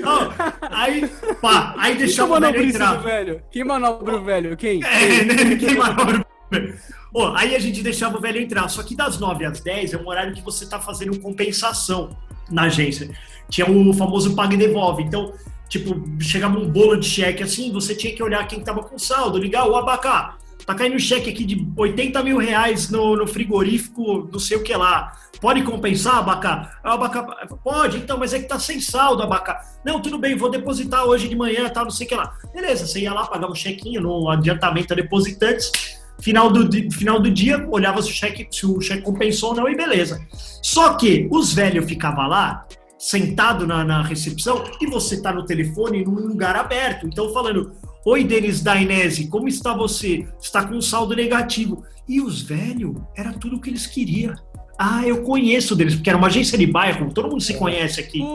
[0.00, 0.32] Não,
[0.70, 1.08] aí,
[1.40, 2.94] pá, aí Que deixava o velho entrar.
[3.02, 3.42] velho?
[3.50, 4.56] Que manobra o velho?
[4.56, 4.82] Quem?
[4.84, 5.56] É, né?
[5.56, 6.78] Quem manobra o velho?
[7.12, 8.68] Ô, aí a gente deixava o velho entrar.
[8.68, 12.16] Só que das 9 às 10 é um horário que você tá fazendo compensação
[12.50, 13.10] na agência.
[13.50, 15.02] Tinha o famoso paga e devolve.
[15.02, 15.32] Então,
[15.68, 19.38] tipo, chegava um bolo de cheque assim, você tinha que olhar quem tava com saldo,
[19.38, 20.36] ligar o abacá.
[20.66, 24.76] Tá caindo cheque aqui de 80 mil reais no, no frigorífico, não sei o que
[24.76, 25.14] lá.
[25.40, 26.78] Pode compensar, Abacá?
[26.84, 27.22] O Abacá,
[27.62, 29.62] pode, então, mas é que tá sem saldo, Abacá.
[29.84, 32.34] Não, tudo bem, vou depositar hoje de manhã, tal, não sei o que lá.
[32.52, 35.72] Beleza, você ia lá, pagava um chequinho no adiantamento a depositantes.
[36.20, 39.68] Final do, final do dia, olhava se o cheque, se o cheque compensou ou não,
[39.68, 40.20] e beleza.
[40.60, 42.66] Só que os velhos ficavam lá,
[42.98, 47.06] sentado na, na recepção, e você tá no telefone num lugar aberto.
[47.06, 47.72] Então, falando,
[48.04, 50.26] Oi, Denis Dainese, como está você?
[50.40, 51.84] Está com um saldo negativo.
[52.08, 54.34] E os velhos, era tudo o que eles queriam.
[54.78, 58.22] Ah, eu conheço deles, porque era uma agência de bairro, todo mundo se conhece aqui.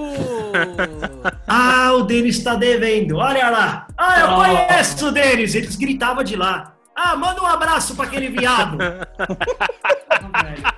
[1.47, 3.88] Ah, o Denis está devendo, olha lá.
[3.97, 4.36] Ah, eu Oh.
[4.36, 6.73] conheço o Denis, eles gritavam de lá.
[6.95, 8.78] Ah, manda um abraço para aquele viado.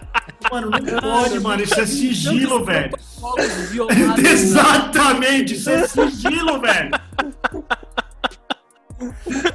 [0.52, 2.92] Mano, não pode, mano, isso é sigilo, velho.
[4.26, 6.92] Exatamente, isso é sigilo, velho.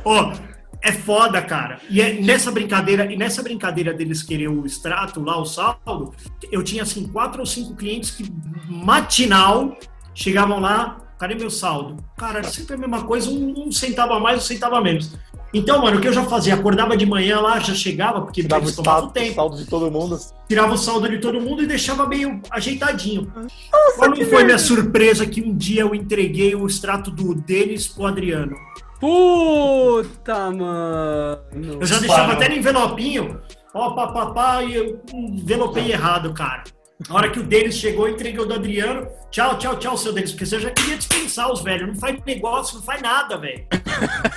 [0.04, 0.32] Ó,
[0.82, 1.80] é foda, cara.
[1.88, 6.14] E é nessa brincadeira, e nessa brincadeira deles querer o extrato lá, o saldo,
[6.50, 8.30] eu tinha assim quatro ou cinco clientes que
[8.68, 9.76] matinal
[10.14, 12.02] chegavam lá, cadê meu saldo?
[12.16, 15.12] Cara, era sempre a mesma coisa, um, um centavo a mais, um centavo a menos.
[15.52, 16.54] Então, mano, o que eu já fazia?
[16.54, 19.66] Acordava de manhã lá, já chegava, porque Dava o eles tomavam status, tempo saldo de
[19.66, 20.18] todo mundo.
[20.48, 23.30] tirava o saldo de todo mundo e deixava meio ajeitadinho.
[23.98, 28.06] Qual não foi minha surpresa que um dia eu entreguei o extrato do Denis pro
[28.06, 28.56] Adriano?
[29.00, 31.40] Puta, mano.
[31.80, 33.40] Eu já deixava até no envelopinho,
[33.74, 36.62] ó, papapá, e eu envelopei errado, cara.
[37.08, 39.06] Na hora que o Denis chegou, entreguei o do Adriano.
[39.30, 41.88] Tchau, tchau, tchau, seu Denis, porque você já queria dispensar os velhos.
[41.88, 43.64] Não faz negócio, não faz nada, velho.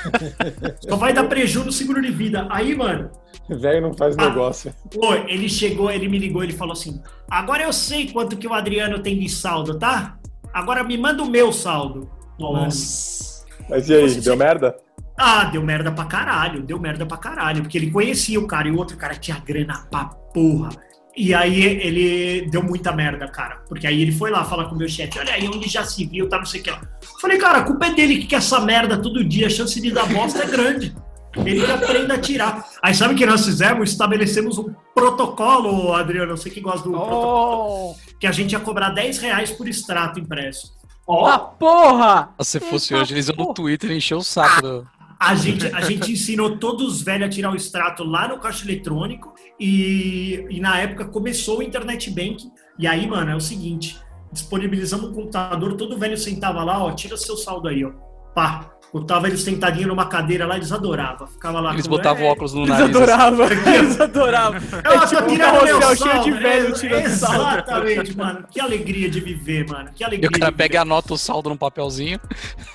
[0.87, 2.47] Só vai dar prejuízo no seguro de vida.
[2.49, 3.09] Aí, mano,
[3.49, 4.29] Velho não faz Ah.
[4.29, 4.73] negócio.
[4.93, 8.53] Pô, ele chegou, ele me ligou, ele falou assim: agora eu sei quanto que o
[8.53, 10.17] Adriano tem de saldo, tá?
[10.53, 12.09] Agora me manda o meu saldo.
[12.39, 13.43] Nossa.
[13.69, 14.75] Mas e aí, Você- deu merda?
[15.17, 18.71] Ah, deu merda pra caralho, deu merda pra caralho, porque ele conhecia o cara e
[18.71, 20.69] o outro cara tinha grana pra porra.
[21.15, 23.61] E aí ele deu muita merda, cara.
[23.69, 26.05] Porque aí ele foi lá falar com o meu chefe, olha aí onde já se
[26.05, 26.81] viu, tá não sei o que lá.
[27.21, 29.91] Falei, cara, a culpa é dele que quer essa merda todo dia, a chance de
[29.91, 30.95] dar bosta é grande.
[31.35, 32.63] Ele que aprenda a tirar.
[32.81, 33.89] Aí sabe o que nós fizemos?
[33.91, 38.89] Estabelecemos um protocolo, Adriano, você que gosta do protocolo, Oh, que a gente ia cobrar
[38.89, 40.73] 10 reais por extrato impresso.
[41.07, 42.29] Ó, ah, porra!
[42.41, 43.53] Se fosse Eita hoje, eles iam no.
[43.53, 44.61] Twitter e encher o saco.
[44.61, 44.87] do-
[45.23, 48.65] A gente, a gente ensinou todos os velhos a tirar o extrato lá no caixa
[48.65, 52.51] eletrônico e, e na época começou o internet banking.
[52.77, 53.97] E aí, mano, é o seguinte:
[54.31, 57.91] disponibilizamos um computador, todo velho sentava lá, ó, tira seu saldo aí, ó.
[58.35, 58.69] Pá.
[58.93, 61.25] Botava eles sentadinhos numa cadeira lá, eles adoravam.
[61.27, 61.73] Ficava lá.
[61.73, 62.85] Eles com- botavam é, óculos no Eles nariz.
[62.89, 62.95] assim.
[63.03, 64.61] adoravam, eles adoravam.
[64.71, 67.05] Eu É tô tipo um tirando meu carrossel cheio de velho É, tirando.
[67.05, 68.45] Exatamente, mano.
[68.51, 69.89] Que alegria de viver, mano.
[69.95, 70.29] Que E alegria.
[70.29, 72.19] o cara pega e anota o saldo num papelzinho.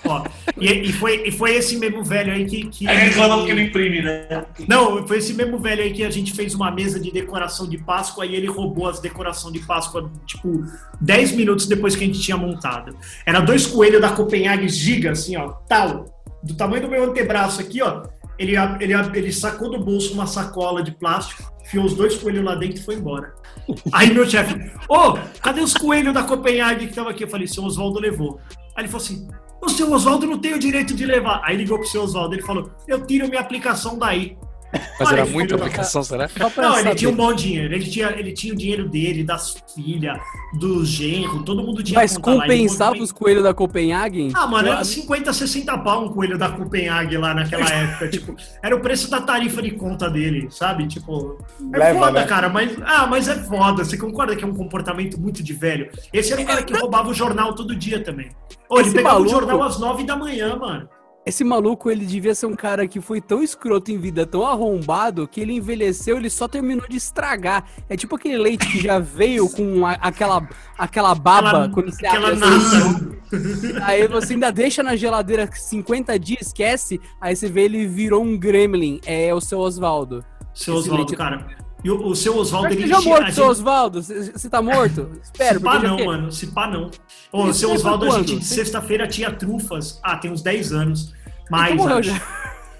[0.04, 0.24] Ó,
[0.56, 2.66] e, e foi, e foi esse mesmo velho aí que.
[2.66, 4.44] que aí reclama porque não imprime, né?
[4.66, 7.78] Não, foi esse mesmo velho aí que a gente fez uma mesa de decoração de
[7.78, 10.64] Páscoa e ele roubou as decorações de Páscoa, tipo,
[11.00, 12.96] 10 minutos depois que a gente tinha montado.
[13.24, 16.07] Era dois coelhos da Copenhague giga, assim, ó, tal,
[16.42, 18.04] do tamanho do meu antebraço aqui, ó.
[18.38, 22.54] ele, ele, ele sacou do bolso uma sacola de plástico, enfiou os dois coelhos lá
[22.54, 23.34] dentro e foi embora.
[23.92, 24.54] Aí meu chefe,
[24.88, 27.24] ô, cadê os coelhos da Copenhague que estavam aqui?
[27.24, 28.40] Eu falei, seu Oswaldo levou.
[28.76, 29.28] Aí ele falou assim,
[29.60, 31.42] o seu Oswaldo não tem o direito de levar.
[31.44, 34.36] Aí ligou pro seu Oswaldo, ele falou, eu tiro minha aplicação daí.
[35.00, 36.28] Mas Olha, era muita aplicação, será?
[36.56, 36.94] Não, ele saber.
[36.96, 37.72] tinha um bom dinheiro.
[37.74, 40.18] Ele tinha, ele tinha o dinheiro dele, das filhas,
[40.58, 44.30] do genro, todo mundo tinha Mas lá, compensava movimenta- os coelhos da Copenhagen?
[44.34, 48.08] Ah, mano, era Eu- 50, 60 pau um coelho da Copenhague lá naquela época.
[48.10, 50.86] tipo, era o preço da tarifa de conta dele, sabe?
[50.86, 51.38] Tipo,
[51.72, 52.26] é Leva, foda, né?
[52.26, 52.76] cara, mas.
[52.84, 53.84] Ah, mas é foda.
[53.84, 55.88] Você concorda que é um comportamento muito de velho?
[56.12, 58.28] Esse era o cara que roubava o jornal todo dia também.
[58.68, 60.86] Ô, ele pegava maluco- o jornal às 9 da manhã, mano.
[61.28, 65.28] Esse maluco, ele devia ser um cara que foi tão escroto em vida, tão arrombado,
[65.28, 67.64] que ele envelheceu, ele só terminou de estragar.
[67.88, 72.06] É tipo aquele leite que já veio com a- aquela, aquela baba Aquela- quando você
[72.06, 73.84] aquela abre assim, nata.
[73.84, 78.36] Aí você ainda deixa na geladeira 50 dias, esquece, aí você vê ele virou um
[78.38, 79.00] gremlin.
[79.04, 80.24] É o seu Oswaldo.
[80.54, 81.46] Seu Oswaldo, leite- cara.
[81.84, 84.02] E o, o seu Oswaldo, ele já morto, a seu gente- Oswaldo?
[84.02, 85.10] Você tá morto?
[85.22, 86.32] Espero, se pá não, mano.
[86.32, 86.90] Se pá não.
[87.30, 90.00] Ô, Isso seu Oswaldo, a gente sexta-feira tinha trufas.
[90.02, 91.14] Ah, tem uns 10 anos.
[91.50, 92.20] Mais, Então morreu já.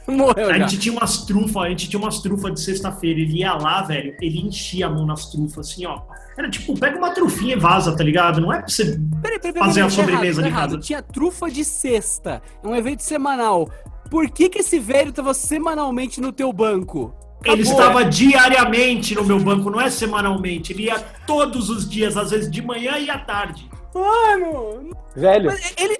[0.08, 0.66] Morreu A já.
[0.66, 3.20] gente tinha umas trufas, a gente tinha umas trufas de sexta-feira.
[3.20, 6.00] Ele ia lá, velho, ele enchia a mão nas trufas, assim, ó.
[6.38, 8.40] Era tipo, pega uma trufinha e vaza, tá ligado?
[8.40, 8.84] Não é pra você.
[9.20, 10.70] Peraí, peraí, peraí, fazer a peraí, sobremesa errado, de errado.
[10.70, 10.82] casa.
[10.82, 12.40] Tinha trufa de sexta.
[12.64, 13.68] É um evento semanal.
[14.10, 17.12] Por que que esse velho tava semanalmente no teu banco?
[17.44, 17.78] Ele Acabou.
[17.80, 20.72] estava diariamente no meu banco, não é semanalmente.
[20.72, 23.68] Ele ia todos os dias, às vezes de manhã e à tarde.
[23.94, 25.98] Mano, Velho, mas ele...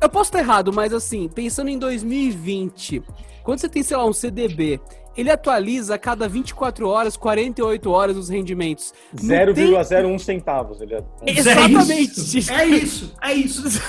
[0.00, 3.02] Eu posso estar errado, mas assim, pensando em 2020,
[3.42, 4.80] quando você tem, sei lá, um CDB,
[5.16, 8.92] ele atualiza a cada 24 horas, 48 horas os rendimentos.
[9.12, 10.80] Não tem- 0,01 centavos.
[10.80, 11.04] Ele é...
[11.26, 11.90] Exatamente.
[11.90, 13.14] É isso, é isso.
[13.22, 13.82] É isso.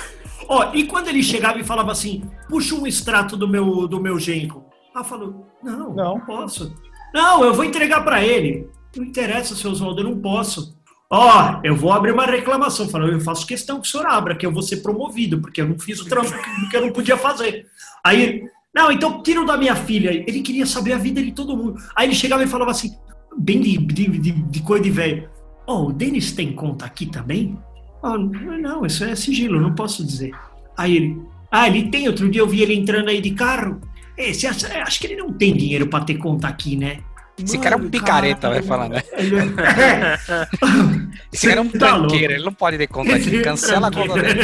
[0.49, 4.19] Ó, e quando ele chegava e falava assim, puxa um extrato do meu, do meu
[4.19, 4.65] genro.
[4.93, 5.93] Ah, falou, não, Não.
[5.95, 6.73] não, posso.
[7.13, 8.67] Não, eu vou entregar para ele.
[8.95, 10.77] Não interessa, seu Oswaldo, eu não posso.
[11.15, 12.89] Ó, eu vou abrir uma reclamação.
[12.89, 15.67] Falou, eu faço questão que o senhor abra, que eu vou ser promovido, porque eu
[15.69, 16.32] não fiz o trampo
[16.71, 17.67] que- eu não podia fazer.
[18.04, 20.10] Aí não, então tira o da minha filha.
[20.12, 21.76] Ele queria saber a vida de todo mundo.
[21.95, 22.95] Aí ele chegava e falava assim,
[23.38, 25.30] bem de, de, de, de coisa de velho.
[25.67, 27.58] Ó, o Denis tem conta aqui também?
[28.02, 30.32] Ah, não, isso é sigilo, não posso dizer.
[30.76, 31.21] Aí ele,
[31.52, 32.08] ah, ele tem.
[32.08, 33.80] Outro dia eu vi ele entrando aí de carro.
[34.17, 36.97] Esse, acho que ele não tem dinheiro pra ter conta aqui, né?
[37.38, 39.02] Esse cara é um picareta, vai falar, né?
[39.13, 39.43] Ele é-
[41.34, 42.15] Esse cara é um tá tranqueiro, louco.
[42.34, 43.41] ele não pode ter conta aqui.
[43.41, 44.41] Cancela a conta dele.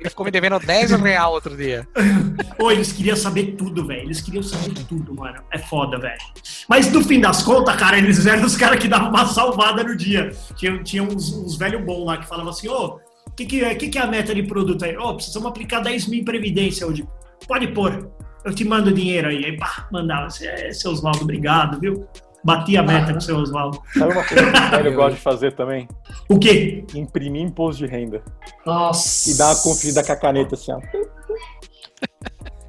[0.00, 1.86] Ele ficou me devendo 10 real outro dia.
[2.58, 4.02] Pô, eles queriam saber tudo, velho.
[4.02, 5.40] Eles queriam saber tudo, mano.
[5.52, 6.18] É foda, velho.
[6.68, 9.96] Mas no fim das contas, cara, eles eram os caras que davam uma salvada no
[9.96, 10.30] dia.
[10.56, 12.96] Tinha, tinha uns, uns velhos bons lá que falavam assim, ô,
[13.26, 14.96] o que, que, é- que, que é a meta de produto aí?
[14.96, 17.06] Ô, precisamos aplicar 10 mil em previdência hoje.
[17.46, 18.10] Pode pôr.
[18.44, 19.44] Eu te mando dinheiro aí.
[19.44, 20.28] Aí, pá, mandava.
[20.42, 22.06] É, seu Oswaldo, obrigado, viu?
[22.42, 23.80] Bati a meta com o seu Oswaldo.
[23.92, 25.86] Sabe uma coisa que o velho gosta de fazer também?
[26.28, 26.84] O quê?
[26.94, 28.22] Imprimir imposto de renda.
[28.64, 29.30] Nossa.
[29.30, 30.80] E dar uma conferida com a caneta assim, ó.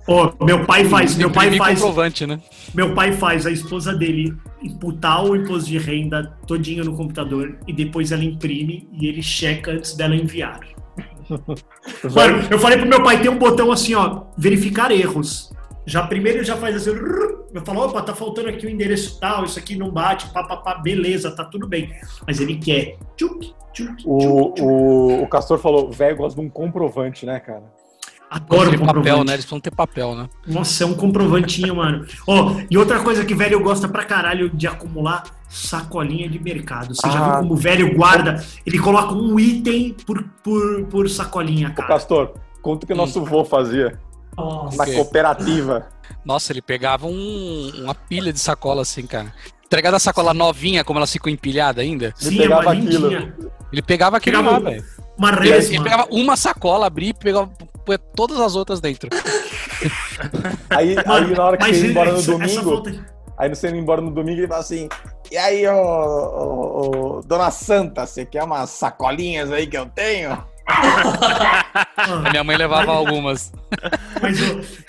[0.08, 1.80] Ô, meu pai faz, meu pai faz.
[1.80, 2.42] comprovante, né?
[2.74, 7.72] Meu pai faz a esposa dele imputar o imposto de renda todinho no computador e
[7.72, 10.60] depois ela imprime e ele checa antes dela enviar.
[12.14, 15.52] Mano, eu falei pro meu pai, tem um botão assim, ó, verificar erros.
[15.92, 16.92] Já primeiro ele já faz assim,
[17.54, 20.56] eu falo, opa, tá faltando aqui o endereço tal, isso aqui não bate, pá, pá,
[20.56, 21.92] pá, beleza, tá tudo bem.
[22.26, 22.98] Mas ele quer.
[23.18, 24.62] Tchuc, tchuc, O, tchuc, tchuc.
[24.62, 27.64] o, o Castor falou, velho gosta de um comprovante, né, cara?
[28.30, 29.26] Adoro Tem papel, comprovante.
[29.28, 29.34] né?
[29.34, 30.30] Eles precisam ter papel, né?
[30.48, 32.06] Nossa, é um comprovantinho, mano.
[32.26, 36.96] Ó, e outra coisa que velho gosta pra caralho de acumular, sacolinha de mercado.
[36.96, 37.32] Você já Ah.
[37.32, 38.42] viu como o velho guarda?
[38.66, 41.90] Ele coloca um item por, por, por sacolinha, Ô, cara.
[41.90, 44.00] Castor, conta o que o nosso vô fazia
[44.38, 44.78] Nossa.
[44.78, 45.88] na cooperativa.
[46.26, 49.34] Nossa, ele pegava um- uma pilha de sacola assim, cara.
[49.66, 52.14] Entregada a sacola novinha, como elas ficam empilhadas ainda.
[52.18, 53.12] Sim, pegava uma aquilo.
[53.72, 54.86] Ele pegava aquilo Pegava lá, velho.
[55.18, 55.76] Uma Ele, resma.
[55.76, 57.50] ele pegava uma sacola, abria e pegava
[57.86, 59.10] põe todas as outras dentro.
[60.70, 62.84] Aí, Mano, aí na hora que você ia embora no domingo,
[63.38, 64.88] aí você ia embora no domingo ele fala assim,
[65.32, 70.44] e aí, ô, ô, ô, dona Santa, você quer umas sacolinhas aí que eu tenho?
[72.32, 73.52] Minha mãe levava algumas.
[74.22, 74.38] Mas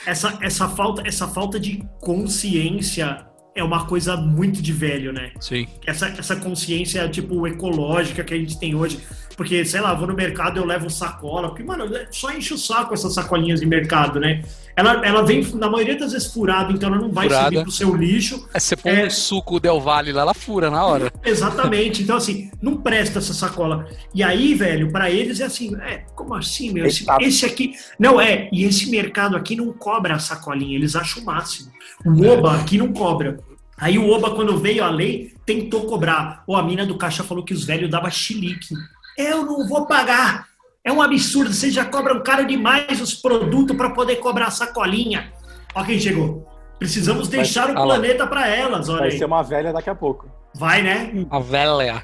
[0.06, 5.32] essa, essa, falta, essa falta de consciência é uma coisa muito de velho, né?
[5.40, 5.66] Sim.
[5.86, 9.00] Essa, essa consciência, tipo, ecológica que a gente tem hoje.
[9.36, 11.48] Porque, sei lá, vou no mercado, eu levo sacola.
[11.48, 14.42] Porque, mano, só enche o saco essas sacolinhas de mercado, né?
[14.76, 17.44] Ela, ela vem, na maioria das vezes, furada, então ela não vai Furada.
[17.46, 18.48] subir pro seu lixo.
[18.54, 19.06] É, você põe É.
[19.06, 21.12] um suco Del Valle lá, ela fura na hora.
[21.24, 22.02] Exatamente.
[22.02, 23.86] Então, assim, não presta essa sacola.
[24.14, 26.86] E aí, velho, pra eles é assim, é, como assim, meu?
[26.86, 27.72] Esse, esse aqui.
[27.98, 31.70] Não, é, e esse mercado aqui não cobra a sacolinha, eles acham o máximo.
[32.06, 33.38] O Oba aqui não cobra.
[33.76, 36.44] Aí o Oba, quando veio a lei, tentou cobrar.
[36.46, 38.74] Ou a mina do caixa falou que os velhos davam chilique.
[39.16, 40.46] Eu não vou pagar.
[40.84, 45.32] É um absurdo, vocês já cobram caro demais os produtos para poder cobrar a sacolinha.
[45.74, 46.46] Ó quem chegou.
[46.78, 49.18] Precisamos deixar o planeta para elas, olha Vai aí.
[49.18, 50.28] ser uma velha daqui a pouco.
[50.54, 51.12] Vai, né?
[51.30, 52.02] A velha.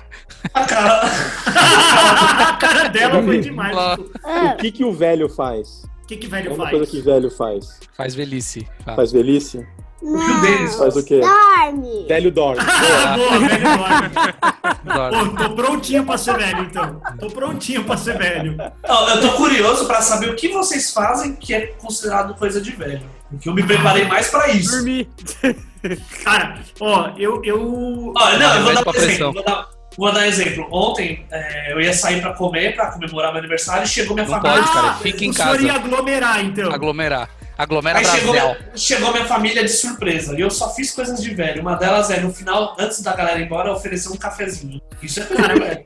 [0.54, 1.00] A cara.
[2.48, 3.76] a cara dela foi demais.
[3.76, 5.82] O que, que o velho faz?
[6.04, 6.70] O que que É velho uma faz?
[6.70, 7.80] coisa que velho faz.
[7.94, 8.66] Faz velhice.
[8.96, 9.66] Faz velhice?
[10.00, 10.74] O fio deles.
[10.76, 11.20] Faz o quê?
[11.20, 12.06] Dorme.
[12.08, 12.62] Velho dorme.
[12.68, 13.64] Ah, boa, velho
[14.84, 15.30] dorme.
[15.30, 17.00] Pô, tô prontinho pra ser velho, então.
[17.18, 18.56] Tô prontinho pra ser velho.
[18.86, 22.70] Não, eu tô curioso pra saber o que vocês fazem que é considerado coisa de
[22.72, 23.02] velho.
[23.30, 24.72] Porque eu me preparei mais pra isso.
[24.76, 25.08] Dormir.
[26.24, 27.42] Cara, ó, eu.
[27.44, 28.12] eu...
[28.16, 29.32] Ó, não, eu vou dar um exemplo.
[29.32, 30.66] Vou dar, vou dar um exemplo.
[30.72, 34.40] Ontem é, eu ia sair pra comer, pra comemorar meu aniversário, e chegou minha Não
[34.40, 34.62] família.
[34.62, 34.94] pode, cara.
[34.94, 35.62] Fica em o senhor casa.
[35.66, 36.72] ia aglomerar, então.
[36.72, 37.28] Aglomerar.
[37.58, 40.38] Aglomera Aí chegou minha, chegou minha família de surpresa.
[40.38, 41.60] E eu só fiz coisas de velho.
[41.60, 44.80] Uma delas é, no final, antes da galera ir embora, oferecer um cafezinho.
[45.02, 45.84] Isso é cara, velho.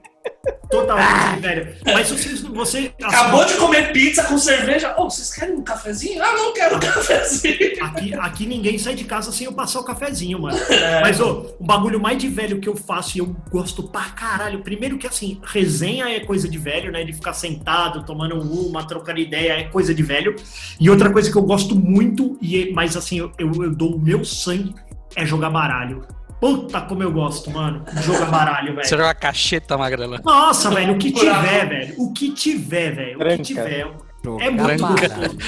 [0.70, 1.76] Totalmente velho.
[1.84, 2.92] Mas vocês, você.
[3.02, 4.94] Acabou de comer pizza com cerveja.
[4.96, 6.22] Ô, vocês querem um cafezinho?
[6.22, 7.84] Ah, não quero um cafezinho.
[7.84, 10.58] Aqui, aqui ninguém sai de casa sem eu passar o cafezinho, mano.
[10.72, 11.00] É.
[11.00, 14.62] Mas, ô, o bagulho mais de velho que eu faço e eu gosto pra caralho.
[14.62, 17.04] Primeiro que, assim, resenha é coisa de velho, né?
[17.04, 20.34] De ficar sentado, tomando uma, trocando ideia, é coisa de velho.
[20.80, 24.00] E outra coisa que eu gosto muito, e mas, assim, eu, eu, eu dou o
[24.00, 24.74] meu sangue,
[25.14, 26.04] é jogar baralho.
[26.42, 29.02] Puta como eu gosto, mano, de jogar baralho, Você velho.
[29.02, 30.20] joga cacheta, magrela.
[30.24, 31.94] Nossa, velho, o que tiver, velho.
[31.98, 33.16] O que tiver, velho.
[33.16, 33.92] O que tiver.
[34.24, 35.38] Jogar É muito gostoso.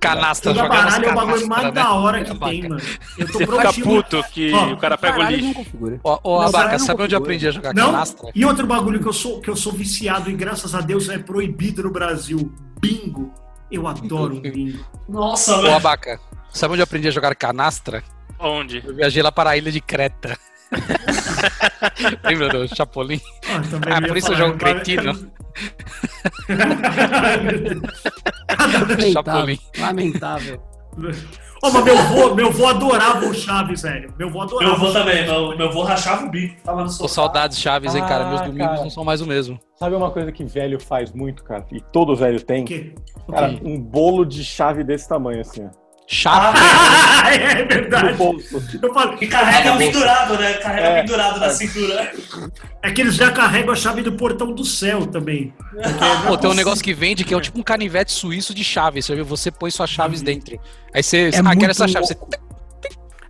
[0.00, 1.70] Canastra, Jogar baralho é o bagulho mais né?
[1.72, 2.50] da hora que Abaca.
[2.50, 2.80] tem, mano.
[3.18, 3.84] Eu tô Fica prontinho.
[3.86, 6.00] puto que Ó, o cara pega o lixo.
[6.02, 8.30] ó, Mas Abaca, sabe onde eu aprendi a jogar Não, canastra?
[8.34, 11.18] e outro bagulho que eu sou que eu sou viciado e graças a Deus é
[11.18, 12.50] proibido no Brasil.
[12.80, 13.34] Bingo.
[13.70, 14.78] Eu adoro um bingo.
[15.06, 15.74] Nossa, Ô, velho.
[15.76, 16.18] Abaca,
[16.50, 18.02] sabe onde eu aprendi a jogar canastra?
[18.40, 18.82] Onde?
[18.86, 20.36] Eu viajei lá para a ilha de Creta.
[22.24, 23.20] Lembra do Chapolin?
[23.48, 23.60] Ah,
[23.96, 25.12] Ah, por isso eu jogo cretino.
[28.58, 29.12] Lamentável.
[29.12, 29.58] Chapolin.
[29.78, 30.62] Lamentável.
[31.62, 34.14] Ó, mas meu vô, meu vô adorava o Chaves, velho.
[34.18, 34.78] Meu vô adorava.
[34.78, 34.92] Meu Chaves.
[34.94, 37.08] também, meu, meu avô rachava o bico, tava no Tô sofá.
[37.14, 38.28] saudades Chaves, hein, cara.
[38.30, 38.82] Meus Ah, domingos cara.
[38.82, 39.58] não são mais o mesmo.
[39.76, 41.66] Sabe uma coisa que velho faz muito, cara?
[41.70, 42.62] E todo velho tem?
[42.62, 42.94] O quê?
[43.28, 45.70] O Cara, um bolo de chave desse tamanho, assim, ó.
[46.12, 46.58] Chave.
[46.58, 48.12] Ah, é No verdade.
[48.14, 48.60] bolso.
[48.82, 50.54] Eu falo, E carrega pendurado, né?
[50.54, 51.00] Carrega É.
[51.02, 52.12] pendurado na cintura.
[52.82, 55.54] é que eles já carregam a chave do portão do céu também.
[56.26, 59.00] Pô, tem um negócio que vende que é tipo um canivete suíço de chave.
[59.00, 60.58] Você, você põe suas chaves dentro.
[60.92, 61.30] Aí você.
[61.32, 62.04] É ah, quero essa chave.
[62.06, 62.16] Você,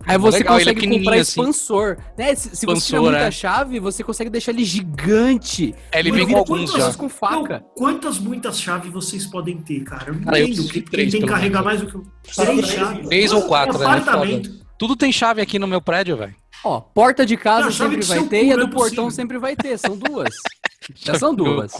[0.07, 1.41] Aí você Legal, ele é consegue pequenininho comprar assim.
[1.41, 1.97] expansor.
[2.17, 2.35] Né?
[2.35, 3.31] Se, se você tiver Expansor, muita é.
[3.31, 5.75] chave, você consegue deixar ele gigante.
[5.91, 6.97] É, ele vem com eu- alguns quantas- já.
[6.97, 7.59] Com faca.
[7.59, 10.05] Não, quantas muitas chaves vocês podem ter, cara?
[10.09, 10.67] Eu não Cara, eu entendo.
[10.69, 12.03] Quem três, tem que carregar mais do que eu.
[12.35, 12.67] Três três?
[12.67, 13.07] chaves.
[13.07, 13.85] Três ou quatro, É né?
[13.85, 14.61] apartamento.
[14.77, 16.35] Tudo tem chave aqui no meu prédio, velho.
[16.63, 19.55] Ó, porta de casa Não, sempre vai ter e a do é portão sempre vai
[19.55, 19.77] ter.
[19.77, 20.29] São duas.
[20.95, 21.71] Já são duas.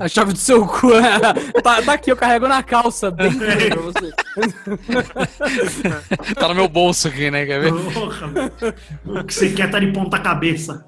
[0.00, 0.90] A chave do seu cu.
[1.62, 4.12] tá, tá aqui, eu carrego na calça, bem pra você.
[6.34, 7.46] Tá no meu bolso aqui, né?
[7.46, 7.72] Quer ver?
[7.92, 8.30] Porra,
[9.06, 10.84] o que você quer tá de ponta cabeça.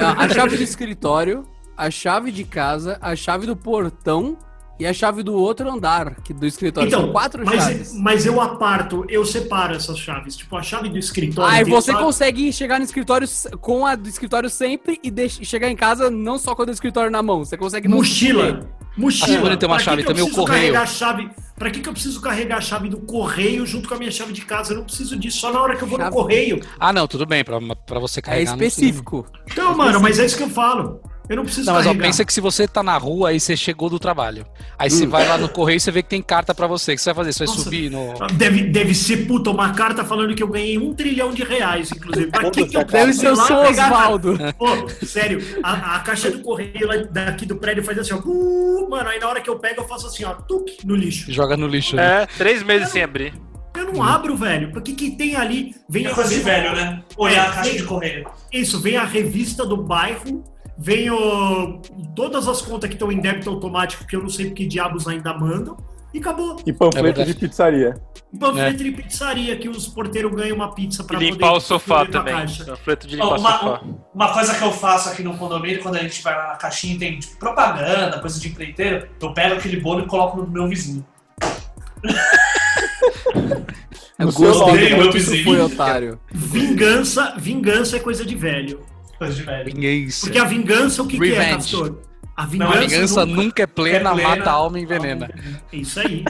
[0.00, 4.36] A- a chave do escritório, a chave de casa, a chave do portão
[4.80, 6.90] e a chave do outro andar que do escritório.
[6.90, 7.94] São Então, quatro mas, chaves.
[7.94, 10.36] mas eu aparto, eu separo essas chaves.
[10.36, 11.52] Tipo, a chave do escritório.
[11.54, 13.28] Aí tem você chave- consegue chegar no escritório
[13.60, 16.72] com a do escritório sempre e deix- chegar em casa não só com a do
[16.72, 17.44] escritório na mão.
[17.44, 18.68] Você consegue Mochila.
[18.96, 19.52] Mochila.
[19.52, 20.60] Ah, tem uma Pra chave que eu também, o preciso correio.
[20.72, 21.30] carregar a chave?
[21.56, 24.32] Pra que, que eu preciso carregar a chave do correio junto com a minha chave
[24.32, 24.72] de casa?
[24.72, 26.60] Eu não preciso disso, só na hora que eu vou no Chave- correio.
[26.78, 27.44] Ah, não, tudo bem.
[27.44, 28.50] Pra, pra você É carregar.
[28.52, 28.80] não precisa.
[28.86, 29.26] específico.
[29.50, 31.00] Então, mano, mas é isso que eu falo.
[31.30, 33.56] Eu não preciso Não, mas ó, pensa que se você tá na rua, aí você
[33.56, 34.44] chegou do trabalho.
[34.76, 36.92] Aí você vai lá no correio e você vê que tem carta pra você.
[36.92, 37.32] O que você vai fazer?
[37.32, 37.62] Você vai Nossa.
[37.62, 38.14] subir no.
[38.34, 42.32] Deve, deve ser, puta, uma carta falando que eu ganhei um trilhão de reais, inclusive.
[42.32, 44.36] Pra que, que eu Deve ser o seu Osvaldo.
[44.58, 48.18] Pô, sério, a, a caixa do correio lá daqui do prédio faz assim, ó.
[48.18, 51.30] uh, mano, aí na hora que eu pego, eu faço assim, ó, tuc, no lixo.
[51.30, 51.94] Joga no lixo.
[51.94, 52.22] né?
[52.22, 53.32] É, três meses sem abrir.
[53.76, 54.72] Eu não abro, velho.
[54.72, 55.76] Porque que tem ali.
[55.88, 57.04] Vem É coisa de velho, né?
[57.16, 58.28] Olhar a caixa de correio.
[58.52, 60.42] Isso, vem a revista do bairro,
[60.80, 61.80] vem o,
[62.16, 65.32] todas as contas que estão em débito automático, que eu não sei porque diabos ainda
[65.36, 65.76] mandam.
[66.12, 66.56] E acabou.
[66.66, 67.94] E panfleto É de pizzaria.
[68.34, 71.60] Um panfleto de pizzaria que os porteiros ganham uma pizza E pra limpar poder o
[71.60, 72.34] sofá também.
[72.34, 72.64] caixa.
[72.64, 73.80] Panfleto de limpar o uma, sofá.
[74.12, 76.94] uma coisa que eu faço aqui no condomínio, quando a gente vai lá na caixinha
[76.94, 80.66] e tem tipo, propaganda, coisa de empreiteiro, eu pego aquele bolo e coloco no meu
[80.66, 81.06] vizinho.
[84.18, 85.44] Eu No seu gostei meu vizinho.
[85.44, 86.20] foi otário.
[86.30, 88.84] Vingança, vingança é coisa de velho.
[89.20, 89.64] Coisa de velho.
[89.74, 90.20] Vingança.
[90.26, 91.50] Porque a vingança, o que, que é.
[91.50, 91.98] Castor?
[92.34, 95.28] A A vingança, vingança nunca- nunca é plena, é plena, mata a alma e envenena.
[95.70, 96.24] É isso aí.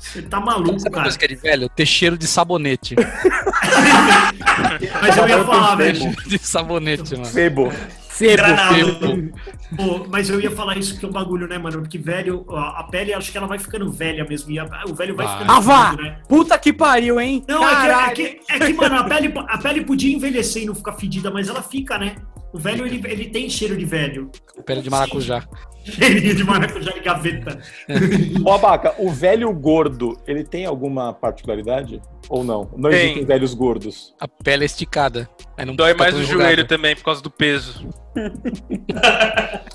[0.00, 1.02] Você tá maluco, Sabe cara.
[1.04, 1.68] coisa que é de velho?
[1.68, 2.96] Ter cheiro de sabonete.
[5.00, 6.12] Mas eu ia falar, velho.
[6.26, 7.26] De sabonete, mano.
[7.26, 7.72] Febo.
[8.20, 8.74] Sebo, Granado.
[8.74, 9.32] sebo.
[9.76, 11.80] Pô, mas eu ia falar isso que é um bagulho, né, mano?
[11.80, 14.50] Porque velho, a a pele, acho que ela vai ficando velha mesmo.
[14.50, 15.38] E a- o velho vai Vai.
[15.38, 15.50] ficando.
[15.56, 15.90] Ah, vá!
[15.92, 16.18] fudido, né?
[16.28, 17.42] Puta que pariu, hein?
[17.48, 20.66] Não, é que, é, que, é que, mano, a pele, a pele podia envelhecer e
[20.66, 22.16] não ficar fedida, mas ela fica, né?
[22.52, 24.30] O velho, ele, ele tem cheiro de velho.
[24.66, 25.42] Pele de maracujá.
[25.82, 27.58] Cheirinho de maracujá de gaveta.
[28.44, 32.02] Ô, Abaca, o velho gordo, ele tem alguma particularidade?
[32.30, 32.70] Ou não?
[32.76, 33.00] Não Tem.
[33.02, 34.14] existem velhos gordos.
[34.20, 35.28] A pele é esticada.
[35.58, 37.88] Aí não Dói mais o joelho também por causa do peso.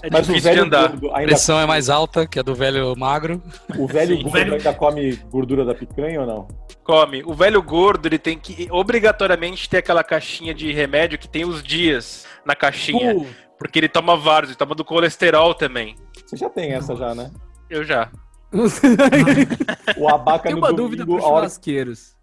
[0.03, 2.95] É Mas o difícil de velho A pressão é mais alta que a do velho
[2.95, 3.41] magro.
[3.77, 4.21] o velho Sim.
[4.23, 6.47] gordo Velho- ainda come gordura da picanha ou não?
[6.83, 7.23] Come.
[7.25, 11.63] O velho gordo, ele tem que obrigatoriamente ter aquela caixinha de remédio que tem os
[11.63, 13.15] dias na caixinha.
[13.15, 13.25] Pô,
[13.57, 15.95] Porque ele toma vários, ele toma do colesterol também.
[16.25, 17.31] Você já tem essa já, né?
[17.69, 18.09] Eu já.
[19.97, 21.35] O Abaca Tem no uma domingo, dúvida pros a hora...
[21.37, 22.14] churrasqueiros.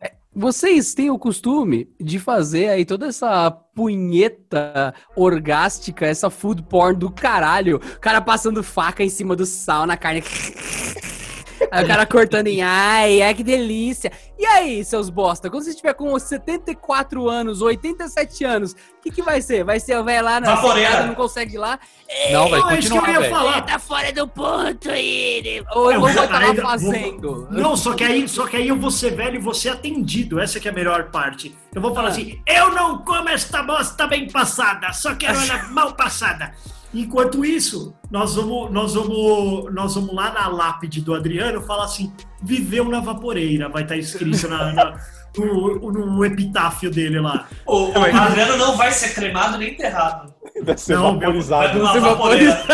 [0.00, 6.98] É, Vocês têm o costume de fazer aí toda essa punheta orgástica, essa food porn
[6.98, 10.22] do caralho, o cara passando faca em cima do sal na carne.
[11.70, 14.10] Aí o cara cortando em ai, ai que delícia.
[14.38, 19.22] E aí, seus bosta, quando você estiver com 74 anos, 87 anos, o que, que
[19.22, 19.64] vai ser?
[19.64, 21.78] Vai ser o velho lá na secada, não consegue ir lá?
[22.32, 23.34] Não, vai Não, isso que eu continuar, ia velho.
[23.34, 23.62] falar.
[23.62, 25.62] Tá fora do ponto aí.
[25.74, 27.48] Ou vai vou- estar lá ainda- fazendo.
[27.50, 30.40] Não, só que aí, só que aí eu vou ser velho e vou ser atendido.
[30.40, 31.54] Essa que é a melhor parte.
[31.74, 35.94] Eu vou falar assim: eu não como esta bosta bem passada, só quero ela mal
[35.94, 36.52] passada.
[36.92, 42.12] Enquanto isso, nós vamos, nós vamos, nós vamos lá na lápide do Adriano falar assim:
[42.42, 43.68] viveu na vaporeira.
[43.68, 44.96] Vai estar escrito na, na-
[45.36, 47.46] no, no epitáfio dele lá.
[47.66, 50.32] O, o Adriano não vai ser cremado nem enterrado.
[50.62, 52.70] Vai ser Não, meu- Vai vaporizado.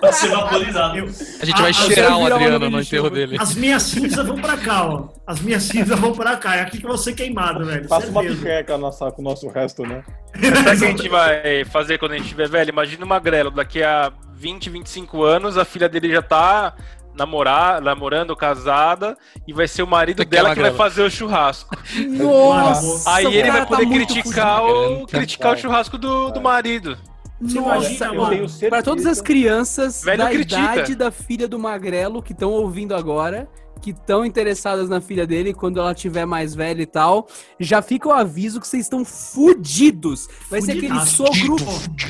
[0.00, 0.98] Vai ser vaporizado.
[0.98, 1.04] Eu-
[1.40, 3.36] A gente vai Ah, cheirar o Adriano no enterro dele.
[3.40, 5.08] As minhas cinzas vão pra cá, ó.
[5.26, 6.56] As minhas cinzas vão pra cá.
[6.56, 7.88] É aqui que eu vou ser queimado, velho.
[7.88, 8.40] Faça uma certeza.
[8.42, 10.02] picanha com, a nossa, com o nosso resto, né?
[10.34, 12.70] Sabe o que a gente vai fazer quando a gente estiver velho?
[12.70, 16.74] Imagina o Magrelo, daqui a 20, 25 anos, a filha dele já tá
[17.18, 21.76] namorar, namorando, casada, e vai ser o marido dela que vai fazer o churrasco.
[22.16, 26.96] Nossa, Aí ele vai tá poder criticar, o, criticar o churrasco do, do marido.
[27.40, 28.68] Nossa.
[28.68, 30.60] Para todas as crianças Velho da critica.
[30.60, 33.48] idade da filha do Magrelo que estão ouvindo agora,
[33.80, 37.28] que estão interessadas na filha dele quando ela tiver mais velha e tal,
[37.60, 40.26] já fica o aviso que vocês estão fudidos.
[40.50, 41.56] Vai ser aquele sogro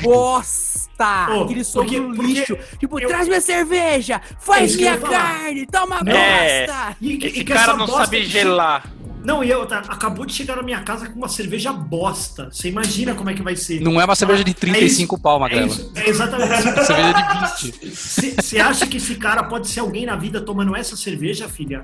[0.01, 2.57] bosta, Pô, aquele sogro porque- porque lixo.
[2.79, 6.65] Tipo, eu- traz minha cerveja, É faz eu minha carne, toma É.
[6.65, 6.97] bosta.
[6.99, 8.91] E, e Esse que cara não bosta sabe que- gelar.
[9.23, 12.49] Não, e eu, tá, acabou de chegar na minha casa com uma cerveja bosta.
[12.51, 13.81] Você imagina como é que vai ser.
[13.81, 15.67] Não é uma cerveja de 35 pau, É, Magrela.
[15.67, 16.85] isso, é exatamente isso.
[16.85, 17.95] Cerveja de 20.
[18.41, 21.83] Você acha que esse cara pode ser alguém na vida tomando essa cerveja, filha?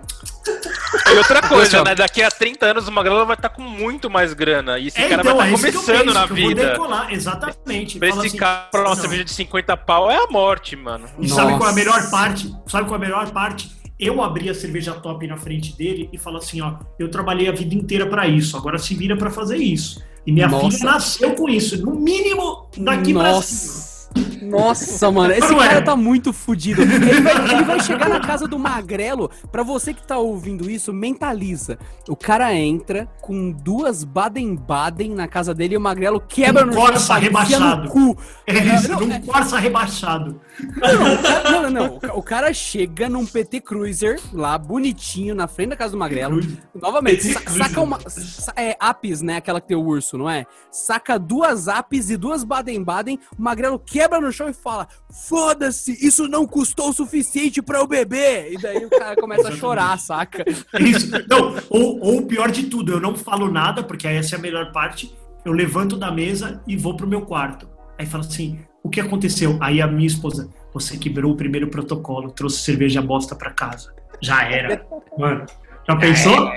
[1.11, 1.93] E outra coisa, né?
[1.93, 4.79] Daqui a 30 anos o Magrelo vai estar com muito mais grana.
[4.79, 6.69] E esse é, cara então, vai é estar começando penso, na vida.
[6.71, 7.99] decolar, exatamente.
[7.99, 8.95] Pra Fala esse assim, cara, pra uma não.
[8.95, 11.05] cerveja de 50 pau é a morte, mano.
[11.19, 11.73] E sabe qual é a Nossa.
[11.75, 12.55] melhor parte?
[12.67, 13.75] Sabe qual é a melhor parte?
[13.99, 17.51] Eu abri a cerveja top na frente dele e falo assim, ó, eu trabalhei a
[17.51, 20.03] vida inteira pra isso, agora se vira pra fazer isso.
[20.25, 20.77] E minha Nossa.
[20.77, 23.94] filha nasceu com isso, no mínimo daqui pra cima.
[24.41, 25.11] Nossa.
[25.11, 25.57] Mano, esse é?
[25.57, 26.81] cara tá muito fudido.
[26.81, 29.29] Ele vai, ele vai chegar na casa do Magrelo.
[29.51, 31.77] Pra você que tá ouvindo isso, mentaliza.
[32.07, 36.75] O cara entra com duas Baden-Baden na casa dele e o Magrelo quebra Um no
[36.75, 37.83] Corsa chão, rebaixado.
[37.83, 38.17] no cu.
[38.47, 40.39] É isso, Não, num Corsa rebaixado.
[40.77, 41.85] Não, não, o cara- não, não.
[41.95, 45.97] O ca- O cara chega num PT Cruiser, lá, bonitinho, na frente da casa do
[45.97, 46.39] Magrelo.
[46.73, 47.99] Novamente, sa- saca uma.
[48.09, 49.37] sa- É, apis, né?
[49.37, 50.45] Aquela que tem o urso, não é?
[50.71, 53.19] Saca duas apis e duas Baden-Baden.
[53.37, 54.87] O Magrelo quebra no chão e fala:
[55.27, 58.53] Foda-se, isso não custou o suficiente pra eu beber.
[58.53, 60.43] E daí o cara começa a chorar, saca?
[60.73, 61.11] É Isso.
[61.27, 64.41] Não, ou, ou o pior de tudo, eu não falo nada, porque essa é a
[64.41, 65.13] melhor parte.
[65.43, 67.67] Eu levanto da mesa e vou pro meu quarto.
[67.99, 69.57] Aí fala assim: o que aconteceu?
[69.61, 73.93] Aí a minha esposa, você quebrou o primeiro protocolo, trouxe cerveja bosta pra casa.
[74.21, 74.85] Já era.
[75.17, 75.45] Mano,
[75.87, 76.49] já pensou?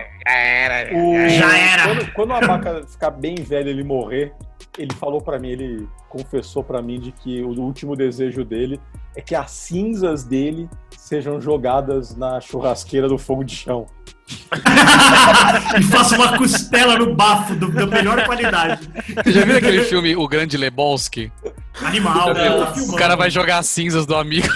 [0.94, 1.82] O- Já era.
[1.84, 4.32] Quando, quando o Abaca ficar bem velho e ele morrer,
[4.78, 8.80] ele falou pra mim, ele confessou pra mim de que o último desejo dele
[9.16, 13.86] é que as cinzas dele sejam jogadas na churrasqueira do fogo de chão.
[15.78, 18.88] e faça uma costela no bafo do, da melhor qualidade.
[19.24, 21.32] Você já viu aquele filme O Grande Lebowski?
[21.82, 22.48] Animal, né?
[22.50, 22.96] Tá O filmando.
[22.98, 24.48] cara vai jogar as cinzas do amigo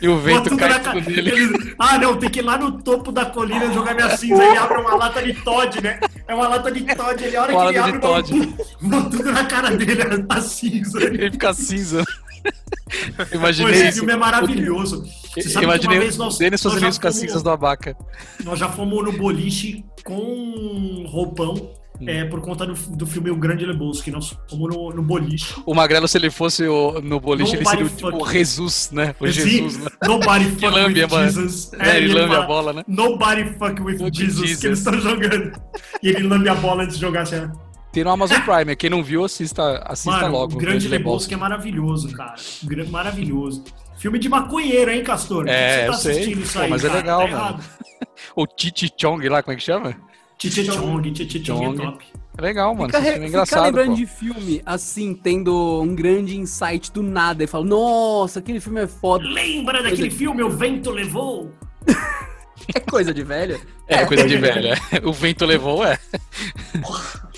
[0.00, 1.30] e o vento cai na tudo nele.
[1.30, 4.42] Eles- Ah, não, tem que ir lá no topo da colina jogar minha cinza.
[4.42, 6.00] Ele abre uma lata de Todd, né?
[6.26, 7.22] É uma lata de Todd.
[7.24, 8.54] Ele, a hora Uma que ele abre, Todd.
[8.80, 11.02] vai tudo na cara dele, a cinza.
[11.02, 12.04] Ele fica cinza.
[13.16, 13.96] Pô, Imaginei esse isso.
[13.98, 15.04] filme é maravilhoso.
[15.34, 17.50] Você sabe que uma Imaginei vez nós, Denis nós fazendo isso com as cinzas do
[17.50, 17.96] abaca.
[18.42, 21.72] Nós já fomos no boliche com roupão.
[22.06, 24.10] É, por conta do, do filme O Grande Lebowski.
[24.10, 25.54] Nós fomos no, no boliche.
[25.66, 28.32] O Magrelo, se ele fosse o- no boliche, ele seria o, Nobody tipo, o fuck.
[28.32, 29.14] Jesus, né?
[29.20, 29.90] O Sim, Jesus, né?
[30.06, 31.08] Nobody fuck lambe, with.
[31.10, 31.72] Jesus.
[31.78, 32.82] É, ele e lambe a bola, né?
[32.88, 34.60] Nobody fuck with Jesus, Jesus.
[34.60, 35.52] que eles estão jogando.
[36.02, 37.22] E ele lambe a bola antes de jogar.
[37.22, 37.70] Assim, ó.
[37.92, 38.76] Tem no Amazon Prime.
[38.76, 40.54] Quem não viu, assista, assista Mano, logo.
[40.54, 42.34] o Grande Lebowski é maravilhoso, cara.
[42.88, 43.64] Maravilhoso.
[43.98, 45.46] Filme de maconheiro, hein, Castor?
[45.48, 46.10] É, Você eu tá sei.
[46.12, 47.00] assistindo isso Pô, aí, mas é cara?
[47.00, 47.60] legal, Tá mano.
[48.36, 49.94] O Titi Chong lá, como é que chama?
[50.40, 52.04] Titi Chong, Titi Chong é top.
[52.38, 52.86] É legal, mano.
[52.86, 53.94] Fica, re- filme é fica engraçado, lembrando pô.
[53.96, 58.86] de filme, assim, tendo um grande insight do nada e fala, nossa, aquele filme é
[58.86, 59.22] foda.
[59.28, 61.52] Lembra daquele filme O Vento Levou?
[62.74, 63.60] É coisa de velho.
[63.88, 64.68] É, coisa de velho.
[64.68, 64.78] é.
[65.02, 65.98] O vento levou, é.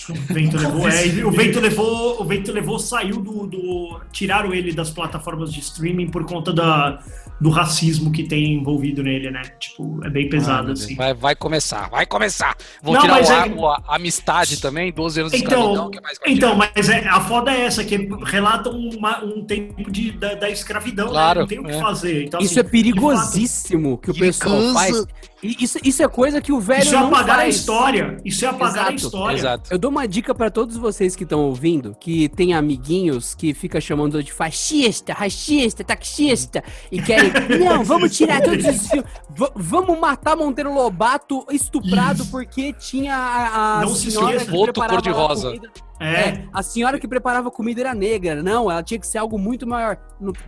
[0.09, 1.07] O Vento Levou, é.
[1.07, 4.01] e O Vento Levou, o Vento Levou saiu do, do...
[4.11, 6.99] Tiraram ele das plataformas de streaming por conta da,
[7.40, 9.43] do racismo que tem envolvido nele, né?
[9.61, 10.95] Tipo, é bem pesado, assim.
[10.95, 12.57] Vai, vai começar, vai começar.
[12.82, 15.90] Vou Não, tirar o, é- a, o- a amistade também, 12 anos de escravidão, Então,
[15.90, 20.12] que é então mas é, a foda é essa, que relata uma- um tempo de,
[20.12, 21.12] da, da escravidão, né?
[21.12, 21.80] Claro, Não tem o que é.
[21.80, 22.24] fazer.
[22.24, 25.05] Então, Isso assim, é perigosíssimo que o pessoal faz.
[25.43, 28.16] Isso, isso é coisa que o velho Isso é não apagar a história.
[28.24, 29.36] Isso é apagar a Exato, história.
[29.36, 29.72] Exato.
[29.74, 33.80] Eu dou uma dica pra todos vocês que estão ouvindo, que tem amiguinhos que fica
[33.80, 36.62] chamando de fascista, racista, taxista
[36.93, 42.72] e querem, não, vamos tirar todos os filmes, va- vamos matar Monteiro Lobato estuprado porque
[42.74, 44.45] tinha a, a Não se senhora esqueça.
[44.51, 45.49] que Voto preparava cor-de-rosa.
[45.49, 45.72] a comida.
[46.03, 46.28] É.
[46.28, 48.42] É, a senhora que preparava comida era negra.
[48.42, 49.96] Não, ela tinha que ser algo muito maior.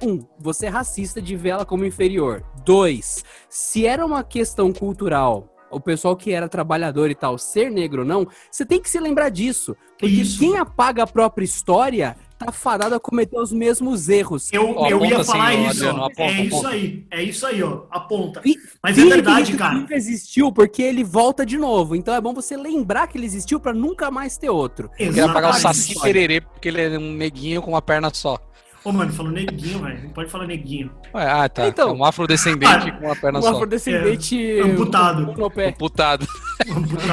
[0.02, 2.44] Um, você é racista de ver ela como inferior.
[2.64, 8.02] Dois, se era uma questão cultural, o pessoal que era trabalhador e tal, ser negro
[8.02, 9.76] ou não, você tem que se lembrar disso.
[9.98, 10.38] Porque Isso.
[10.38, 14.48] quem apaga a própria história tá fadado a cometer os mesmos erros.
[14.52, 15.70] Eu, Ó, eu ia assim, falar isso.
[15.70, 16.68] Adriano, aponta, é isso aponta.
[16.68, 17.06] aí.
[17.10, 17.82] É isso aí, ó.
[17.90, 18.42] Aponta.
[18.42, 19.74] Fi- Mas é verdade, cara.
[19.74, 21.94] nunca existiu, porque ele volta de novo.
[21.96, 24.90] Então é bom você lembrar que ele existiu pra nunca mais ter outro.
[24.98, 25.78] Eu queria pagar o Exatamente.
[25.92, 28.38] Saci Pererê, porque ele é um neguinho com uma perna só.
[28.84, 30.02] Ô, mano, falou neguinho, velho.
[30.02, 30.90] Não pode falar neguinho.
[31.14, 31.66] Ué, ah, tá.
[31.66, 31.88] Então.
[31.88, 33.52] é um afrodescendente Ah, com uma perna Um só.
[33.52, 35.22] afrodescendente É, amputado.
[35.66, 36.26] Amputado.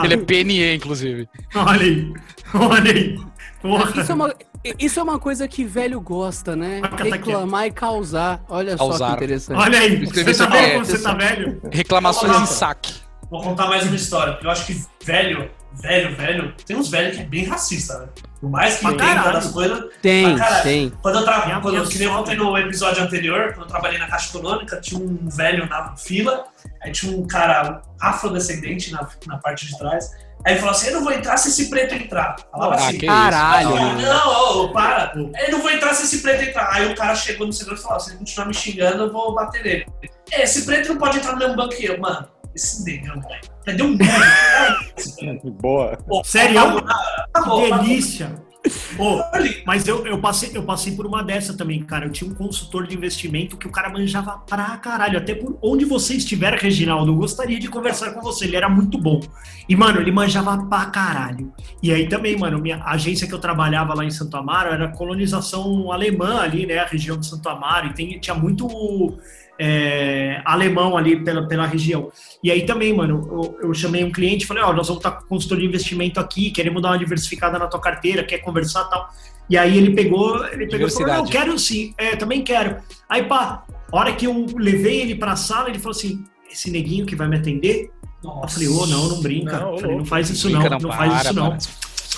[0.04, 1.30] Ele é PNE, inclusive.
[1.56, 2.14] Olha aí.
[2.54, 3.18] Olha aí.
[3.62, 4.02] Porra.
[4.02, 4.36] Isso é, uma,
[4.80, 6.82] isso é uma coisa que velho gosta, né?
[6.82, 8.44] Catar Reclamar e causar.
[8.50, 9.10] Olha só Causar.
[9.10, 9.58] que interessante.
[9.58, 10.06] Olha aí.
[10.06, 10.86] Você tá essa.
[10.86, 11.62] você tá velho?
[11.72, 12.94] Reclamações em saque.
[13.30, 17.16] Vou contar mais uma história, porque eu acho que velho, velho, velho, tem uns velhos
[17.16, 18.08] que é bem racista, né?
[18.40, 19.86] Por mais que entenda das coisas.
[20.02, 20.90] Tem, Mas, cara, tem.
[21.02, 24.08] Quando eu trabalhei, quando eu, que nem contei no episódio anterior, quando eu trabalhei na
[24.08, 26.46] Caixa Econômica, tinha um velho na fila,
[26.82, 30.10] aí tinha um cara afrodescendente na, na parte de trás.
[30.44, 32.36] Aí ele falou assim: Eu não vou entrar se esse preto entrar.
[32.52, 32.98] Falava Ah, assim.
[32.98, 33.70] que Caralho,
[34.02, 35.14] não, ô, para.
[35.16, 36.74] Eu não vou entrar se esse preto entrar.
[36.74, 39.36] Aí o cara chegou no segundo e falou: Se ele continuar me xingando, eu vou
[39.36, 39.86] bater nele.
[40.32, 42.28] É, esse preto não pode entrar no mesmo banco que eu, mano.
[42.56, 43.42] Esse negão, velho.
[43.66, 43.98] Deu um.
[45.62, 45.98] Boa.
[46.24, 46.60] Sério?
[46.60, 46.92] Acabou, Que
[47.34, 47.80] acabou.
[47.80, 48.52] delícia.
[49.00, 49.64] Ô, Ali.
[49.66, 52.06] mas eu, eu, passei, eu passei por uma dessa também, cara.
[52.06, 55.18] Eu tinha um consultor de investimento que o cara manjava pra caralho.
[55.18, 58.46] Até por onde você estiver, Reginaldo, eu gostaria de conversar com você.
[58.46, 59.20] Ele era muito bom.
[59.68, 61.52] E, mano, ele manjava pra caralho.
[61.82, 64.90] E aí também, mano, minha a agência que eu trabalhava lá em Santo Amaro era
[64.90, 66.78] colonização alemã ali, né?
[66.78, 67.88] A região de Santo Amaro.
[67.88, 69.18] E tem, tinha muito
[69.64, 72.12] é, alemão ali pela, pela região.
[72.44, 73.28] E aí também, mano,
[73.62, 76.20] eu, eu chamei um cliente e falei, ó, nós vamos estar com consultor de investimento
[76.20, 79.10] aqui, queremos dar uma diversificada na tua carteira, quer conversar e tal.
[79.48, 82.78] E aí ele pegou, ele pegou e falou, não, quero sim, é, também quero.
[83.08, 87.06] Aí, pá, a hora que eu levei ele pra sala, ele falou assim, esse neguinho
[87.06, 87.92] que vai me atender?
[88.24, 89.60] Eu falei, ô, não, não brinca.
[89.60, 91.50] Não, falei, não faz isso não, Brinca, não, para, faz isso não.
[91.50, 91.58] para.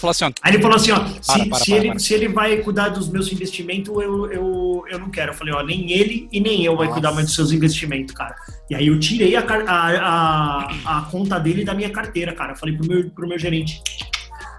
[0.03, 1.99] Falou assim, ó, Aí ele falou assim, ó, se, Para, para, se para, ele, para.
[1.99, 5.31] se ele vai cuidar dos meus investimentos, eu, eu, eu não quero.
[5.31, 8.35] Eu falei, ó, nem ele e nem eu vai cuidar mais dos seus investimentos, cara.
[8.69, 12.51] E aí eu tirei a, a, a, a conta dele da minha carteira, cara.
[12.51, 13.81] Eu falei pro meu, pro meu gerente,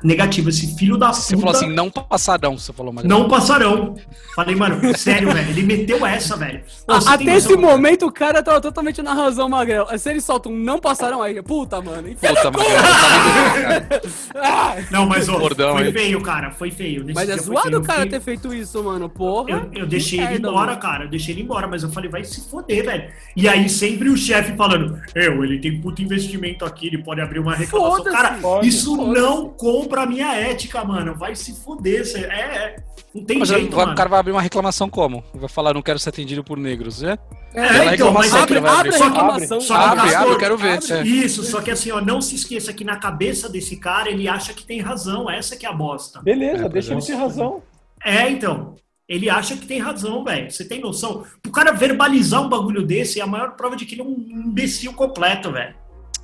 [0.05, 0.51] negativo.
[0.51, 1.21] Esse filho da puta.
[1.21, 3.97] Você falou assim, não passadão, você falou, mas Não passarão.
[4.37, 5.49] Falei, mano, sério, velho.
[5.51, 6.63] Ele meteu essa, velho.
[6.87, 9.87] Pô, Até esse momento o cara tava totalmente na razão, Magrelo.
[9.99, 12.09] Se ele solta um não passarão aí, puta, mano.
[12.15, 12.39] Puta, no mas cu.
[12.39, 14.03] eu tava indo, cara.
[14.35, 15.93] Ah, Não, mas ó, Bordão, foi hein?
[15.93, 16.51] feio, cara.
[16.51, 17.03] Foi feio.
[17.05, 19.09] Nesse Mas é zoado o cara ter feito isso, mano.
[19.09, 19.51] Porra.
[19.51, 20.81] Eu, eu deixei ele merda, embora, mano.
[20.81, 21.05] cara.
[21.05, 23.11] Eu deixei ele embora, mas eu falei, vai se foder, velho.
[23.37, 27.39] E aí sempre o chefe falando, eu, ele tem puto investimento aqui, ele pode abrir
[27.39, 28.05] uma reclamação.
[28.05, 31.15] Cara, Pode, isso não compra a minha ética, mano.
[31.15, 32.05] Vai se foder.
[32.07, 32.77] cê- É, é.
[33.15, 33.93] Não tem Mas jeito, vai- mano.
[33.93, 35.23] o cara vai abrir uma reclamação como?
[35.35, 37.17] Vai falar, não quero ser atendido por negros, é?
[37.55, 38.93] É, Aquela então, mas reclamação é que que Abre a abrir.
[39.05, 39.61] reclamação.
[39.61, 40.79] Só que Abre, abre, eu quero ver.
[40.79, 40.93] abre.
[40.93, 41.03] é.
[41.05, 44.53] Isso, só que assim, ó, não se esqueça que na cabeça desse cara ele acha
[44.53, 45.31] que tem razão.
[45.31, 46.21] Essa que é a bosta.
[46.23, 47.05] Beleza, É, deixa ele é.
[47.07, 47.63] ter razão.
[48.05, 48.75] É, então.
[49.09, 50.51] Ele acha que tem razão, velho.
[50.51, 51.25] Você tem noção?
[51.47, 54.17] O cara verbalizar um bagulho desse é a maior prova de que ele é um
[54.49, 55.75] imbecil completo, velho.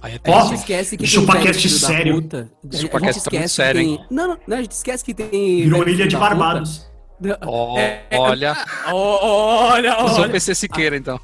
[0.03, 2.14] Aí é Ó, A gente esquece que Chupa tem velho cast filho da sério.
[2.22, 2.51] puta.
[2.62, 4.07] A gente Chupa cast tá muito sério, tem...
[4.11, 5.30] Não, não, não, a gente esquece que tem...
[5.64, 6.16] Virou ilha de.
[6.16, 6.88] Barbados.
[7.42, 8.57] Ó, É, é- olha,
[8.90, 10.30] Ó, olha, eu sou olha.
[10.32, 11.20] PC Siqueira, então.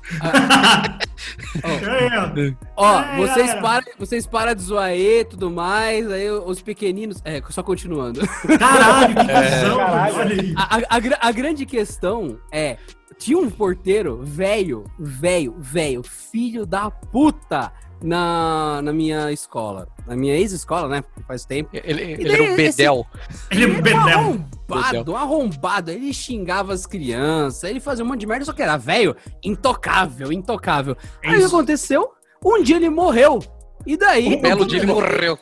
[1.62, 7.20] É, Ó, É, vocês param, vocês param de zoar e tudo mais, aí os pequeninos...
[7.24, 8.20] É, só continuando.
[8.59, 10.14] caralho, que visão, Caralho.
[10.16, 10.55] olha aí.
[10.57, 12.77] A, a- a grande questão é:
[13.18, 17.72] tinha um porteiro velho, velho, velho, filho da puta
[18.03, 19.88] na, na minha escola.
[20.07, 21.05] Na minha ex-escola, né?
[21.26, 21.70] Faz tempo.
[21.72, 23.07] Ele, ele era um esse- bedel.
[23.51, 24.18] Ele é um Ele era um bedel.
[24.18, 25.90] arrombado, um arrombado.
[25.90, 30.32] Ele xingava as crianças, ele fazia um monte de merda, só que era velho, intocável,
[30.32, 30.97] intocável.
[31.22, 32.11] É Aí o que aconteceu?
[32.44, 33.40] Um dia ele morreu.
[33.86, 34.34] E daí?
[34.36, 35.38] Um belo dia ele morreu.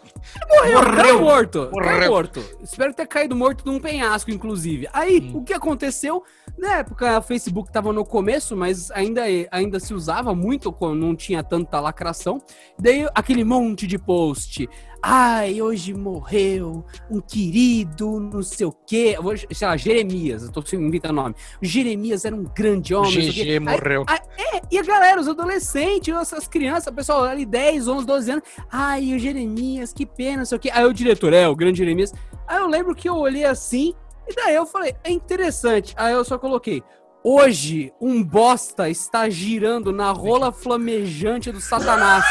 [0.49, 0.95] Morreu, Morreu.
[0.95, 1.21] Morreu.
[1.21, 1.59] morto.
[1.73, 1.93] Morreu.
[1.95, 2.11] Morreu.
[2.11, 2.45] morto.
[2.63, 4.89] Espero ter caído morto num penhasco, inclusive.
[4.93, 5.39] Aí, Hum.
[5.39, 6.23] o que aconteceu?
[6.59, 11.15] Na época, o Facebook tava no começo, mas ainda, ainda se usava muito, quando não
[11.17, 12.41] tinha tanta lacração.
[12.79, 14.69] Daí, aquele monte de post.
[15.07, 19.19] Ai, hoje morreu um querido, não sei o quê.
[19.21, 21.35] Vou, sei lá, Jeremias, eu tô inventando nome.
[21.63, 23.11] O Jeremias era um grande homem.
[23.31, 24.07] GG Aí- morreu.
[24.09, 28.45] é, e a galera, os adolescentes, essas crianças, pessoal ali 10, 11, 12 anos.
[28.71, 30.71] Ai, o Jeremias, que pena, não sei o quê.
[30.73, 32.13] Aí o diretor, é, o grande Jeremias.
[32.47, 33.95] Aí eu lembro que eu olhei assim,
[34.29, 35.95] e daí eu falei, é interessante.
[35.97, 36.83] Aí eu só coloquei.
[37.27, 42.23] Hoje, um bosta está girando na rola flamejante do Satanás.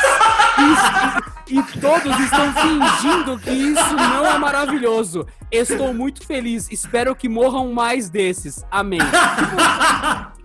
[1.48, 5.26] E, e todos estão fingindo que isso não é maravilhoso.
[5.52, 6.72] Estou muito feliz.
[6.72, 8.64] Espero que morram mais desses.
[8.70, 9.00] Amém.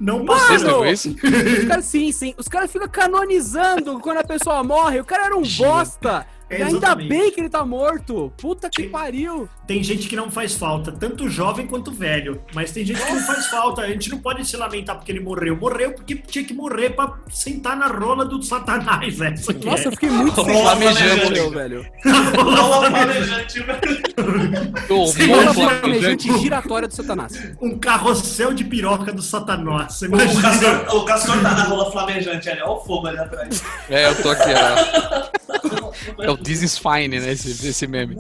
[0.01, 0.57] Não passou.
[0.57, 1.15] lembram isso?
[1.79, 2.35] Os sim, sim.
[2.39, 5.01] Os caras ficam canonizando quando a pessoa morre.
[5.01, 6.27] O cara era um bosta.
[6.51, 8.33] E ainda bem que ele tá morto.
[8.39, 9.49] Puta que pariu.
[9.67, 12.41] Tem gente que não faz falta, tanto jovem quanto velho.
[12.55, 13.83] Mas tem gente que não faz falta.
[13.83, 15.57] A gente não pode se lamentar porque ele morreu.
[15.57, 19.21] Morreu porque tinha que morrer pra sentar na rola do satanás.
[19.21, 19.91] Essa que Nossa, eu é.
[19.93, 21.51] fiquei muito feliz Flamejante.
[21.51, 21.87] velho.
[22.37, 24.03] Rola planejante, velho.
[24.87, 25.55] Flamejante.
[25.55, 27.53] flamejante giratória do Satanás.
[27.61, 30.01] um carrossel de piroca do satanás.
[30.01, 30.43] O imagina?
[30.43, 33.63] Castor, o Castor tá na rola flamejante ali, olha o fogo ali atrás.
[33.91, 35.39] É, eu tô aqui, ó.
[36.21, 37.33] É o This is Fine, né?
[37.33, 38.17] Esse, esse meme.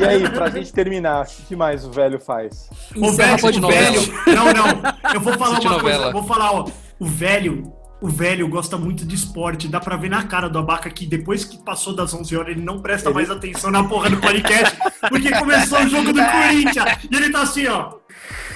[0.00, 2.68] E aí, pra gente terminar, o que mais o velho faz?
[2.96, 3.90] O velho, o novela.
[3.90, 4.12] velho.
[4.26, 4.82] Não, não.
[5.14, 5.98] Eu vou falar Assiste uma coisa.
[5.98, 6.06] novela.
[6.06, 6.68] eu Vou falar, ó.
[6.98, 7.72] O velho.
[7.98, 11.46] O velho gosta muito de esporte, dá pra ver na cara do Abaca que depois
[11.46, 14.76] que passou das 11 horas ele não presta mais atenção na porra do podcast,
[15.08, 17.94] porque começou o jogo do Corinthians e ele tá assim, ó.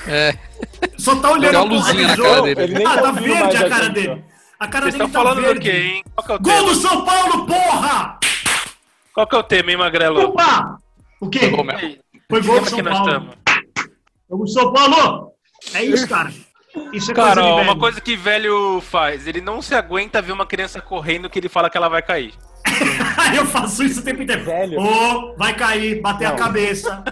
[0.07, 0.35] É.
[0.99, 2.47] Só tá olhando Olha a porra do jogo.
[2.49, 4.25] Ele nem Ah, tá tá verde a a cara gente, dele.
[4.61, 5.58] A cara Vocês dele estão tá falando verde.
[5.58, 6.04] do quê, hein?
[6.14, 6.68] Qual que é o Gol tema?
[6.68, 8.18] do São Paulo, porra!
[9.14, 10.20] Qual que é o tema, hein, Magrelo?
[10.20, 10.76] Opa!
[11.18, 11.38] O quê?
[11.40, 11.66] Foi gol.
[12.28, 13.34] Foi gol do tema São que nós Paulo.
[14.28, 15.32] Vamos, São Paulo!
[15.72, 16.30] É isso, cara.
[16.92, 17.68] Isso é Cara, coisa de ó, velho.
[17.70, 21.48] uma coisa que velho faz, ele não se aguenta ver uma criança correndo que ele
[21.48, 22.34] fala que ela vai cair.
[23.34, 24.44] eu faço isso o tempo inteiro.
[24.44, 24.78] Velho.
[24.78, 26.36] Ô, vai cair, bater a Não.
[26.36, 27.02] cabeça.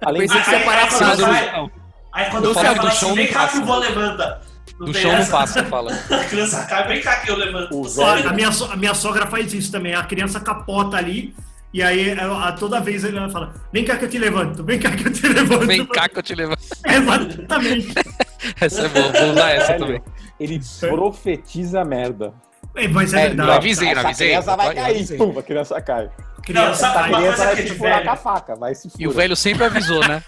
[0.00, 1.68] Além disso, que você ia parar aí, pra
[2.12, 4.53] aí, quando Eu você fala do chão vem cá que vou levanta.
[4.78, 5.30] Não Do chão não essa.
[5.30, 5.92] passa, fala.
[6.10, 8.00] A criança cai, vem cá que eu levanto.
[8.00, 9.94] Olha, a minha, so- a minha sogra faz isso também.
[9.94, 11.34] A criança capota ali.
[11.72, 14.90] E aí, ela- toda vez ela fala: Vem cá que eu te levanto, vem cá
[14.90, 15.66] que eu te levanto.
[15.66, 16.54] Vem cá que eu te levo.
[16.86, 17.94] Exatamente.
[18.60, 20.02] Essa é boa, vou usar essa também.
[20.38, 22.34] ele profetiza merda.
[22.76, 23.48] É, mas é, É, verdade.
[23.48, 24.28] não, avisei, essa avisei.
[24.28, 25.16] criança vai cair, avisei.
[25.18, 26.10] pum, a criança cai.
[26.42, 29.06] Criança Não, sabe A criança coisa vai se furar com a faca, vai se E
[29.06, 29.22] o furar.
[29.22, 30.22] velho sempre avisou, né?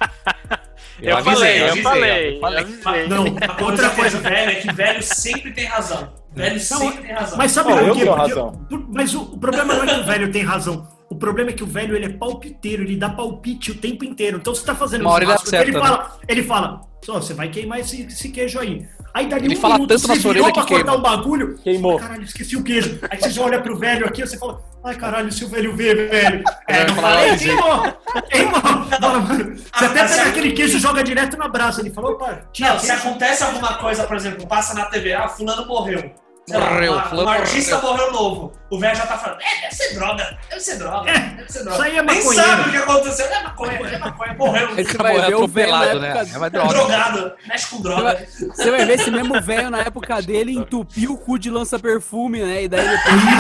[1.03, 2.59] Eu, falei, eu avisei, falei, eu falei.
[2.61, 3.09] avisei.
[3.09, 6.13] Não, Outra outra coisa velho é que velho sempre tem razão.
[6.35, 7.39] Velho sempre tem razão.
[7.39, 7.85] Mas sabe Não, quê?
[8.01, 8.67] tenho Porque- razão.
[8.89, 10.89] mas o, o problema não é que o velho tem razão.
[11.17, 14.37] O problema é que o velho ele é palpiteiro, ele dá palpite o tempo inteiro.
[14.37, 15.81] Então você tá fazendo Uma hora ele acerta, ele né?
[15.81, 18.87] fala, ele fala, só você vai queimar esse, esse queijo aí.
[19.15, 20.93] Aí dali Ele um fala minuto, tanto na você sua virou orelha que pra cortar
[20.93, 20.99] queima.
[20.99, 21.59] o bagulho.
[21.65, 21.99] Queimou.
[21.99, 22.99] Caralho, esqueci o queijo.
[23.11, 25.95] Aí você já olha pro velho aqui, você fala, ai caralho, se o velho vê,
[25.95, 26.45] velho.
[26.69, 27.83] É, vai não falei, "Ai, queimou,
[28.31, 28.61] queimou.
[28.61, 31.81] Fala, mano, Você até pega aquele queijo e joga direto na brasa.
[31.81, 35.29] Ele falou, opa, tinha Não, se acontece alguma coisa, por exemplo, passa na TV, ah,
[35.29, 36.13] fulano morreu.
[36.49, 38.53] Lá, Morreu, um artista morreu novo.
[38.71, 41.59] O velho já tá falando, é, deve ser droga, deve ser droga, É, deve ser
[41.65, 41.75] droga.
[41.77, 42.49] isso aí é Nem maconheiro.
[42.49, 44.69] sabe o que aconteceu, é maconha, é maconha, morreu.
[44.77, 46.09] Aí você vai ver o velho né?
[46.11, 46.31] época...
[46.33, 46.69] É uma droga.
[46.69, 48.03] Drogado, mexe com Você droga.
[48.03, 52.41] vai, você vai ver esse mesmo velho na época dele entupiu o cu de lança-perfume,
[52.41, 52.63] né?
[52.63, 53.37] E daí depois velho,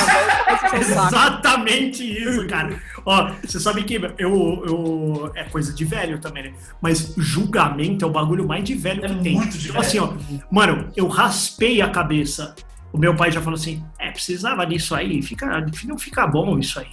[0.72, 0.76] o.
[0.76, 2.76] Exatamente isso, cara.
[3.04, 5.32] Ó, você sabe que eu, eu.
[5.36, 6.52] É coisa de velho também, né?
[6.80, 9.34] Mas julgamento é o bagulho mais de velho É que tem.
[9.34, 10.12] muito de Tipo assim, ó.
[10.50, 12.54] Mano, eu raspei a cabeça.
[12.96, 16.80] O meu pai já falou assim: é, precisava disso aí, fica, não fica bom isso
[16.80, 16.86] aí.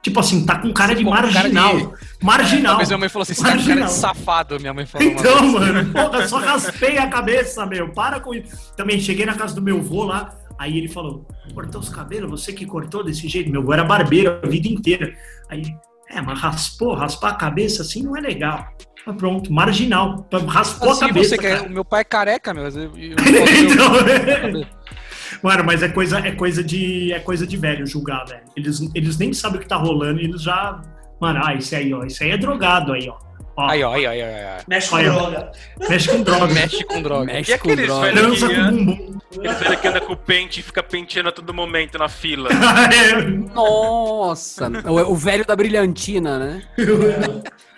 [0.00, 1.94] Tipo assim, tá com cara de com cara de- marginal.
[2.22, 2.70] Marginal.
[2.72, 3.88] Talvez minha mãe falou assim, você tá com cara Marginal.
[3.88, 5.08] de safado, minha mãe falou.
[5.08, 5.52] Então, vez.
[5.52, 7.88] mano, porra, só raspei a cabeça, meu.
[7.92, 8.72] Para com isso.
[8.76, 10.32] Também cheguei na casa do meu avô lá.
[10.56, 12.30] Aí ele falou: cortou os cabelos?
[12.30, 13.50] Você que cortou desse jeito?
[13.50, 15.12] Meu avô era barbeiro a vida inteira.
[15.50, 15.62] Aí,
[16.08, 18.68] é, mas raspou, raspar a cabeça assim não é legal.
[19.06, 20.28] Ah, pronto, marginal.
[20.46, 21.30] Raspou Assim, a cabeça.
[21.30, 21.62] você quer...
[21.62, 22.64] O meu pai é careca, meu.
[22.64, 24.66] Eu, Então,
[25.42, 28.42] Mano, mas é coisa, é coisa de é coisa de velho julgar, velho.
[28.56, 30.80] Eles, eles nem sabem o que tá rolando e eles já.
[31.20, 32.04] Mano, ah, esse aí, ó.
[32.04, 33.16] Esse aí é drogado aí, ó.
[33.56, 34.62] ó Aí, ó, aí, ó, aí, ó, aí, ó.
[34.68, 35.10] Mexe com Olha.
[35.12, 35.52] droga.
[35.88, 36.46] Mexe com droga.
[36.54, 37.24] Mexe com droga.
[37.32, 38.12] Mexe E com aqueles droga.
[38.12, 41.98] velhos que, com anda- que anda com o pente e fica penteando a todo momento
[41.98, 42.48] na fila.
[43.54, 46.62] Nossa, o, o velho da brilhantina, né?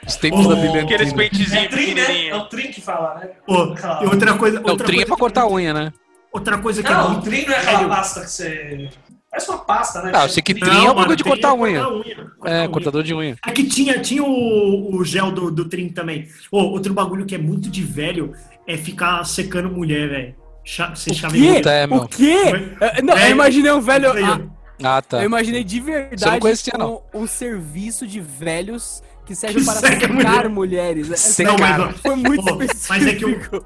[0.07, 0.83] Os tempos da Oh, brilhantina.
[0.83, 2.27] Aqueles É pentezinhos trim, né?
[2.29, 3.31] É o trim que fala, né?
[3.47, 4.61] Pô, e outra coisa.
[4.61, 5.93] Não, o outra trim é coisa pra que- cortar a unha, né?
[6.33, 8.89] Outra coisa que é Não, o muito trim não é aquela pasta que você...
[9.30, 10.12] Parece uma pasta, né?
[10.14, 10.68] Ah, eu sei que Trim.
[10.85, 11.83] é o bagulho de trim cortar é unha.
[11.85, 12.68] cortar É, unha.
[12.68, 13.37] cortador de unha.
[13.47, 16.28] É que tinha, tinha o, o gel do, do trim também.
[16.51, 18.35] Ô, outro bagulho que é muito de velho
[18.66, 20.35] é ficar secando mulher, velho.
[20.64, 21.47] Cha- Ser O chaveiro.
[21.47, 21.55] quê?
[21.57, 21.97] Puta, é, meu.
[21.99, 22.43] O quê?
[22.80, 23.33] É, Não, eu Velho.
[23.33, 24.11] imaginei um velho...
[24.11, 24.53] ah, Velho.
[24.85, 25.18] Ah, tá.
[25.18, 27.03] Eu imaginei de Você não verdade conhecia, não.
[27.14, 30.49] um, um serviço de velhos que serve Que para seca secar mulher.
[30.51, 31.11] mulheres.
[31.11, 31.53] É- Secar.
[31.78, 32.55] Não, mas, Foi muito Pô,
[32.89, 33.64] mas é que o- específico.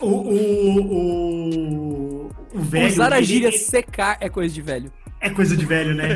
[0.00, 2.88] O, o, o, o velho.
[2.88, 4.92] Usar a ele- gíria secar é coisa de velho.
[5.20, 6.06] É coisa de velho, né?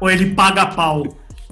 [0.00, 1.04] Ou ele paga pau.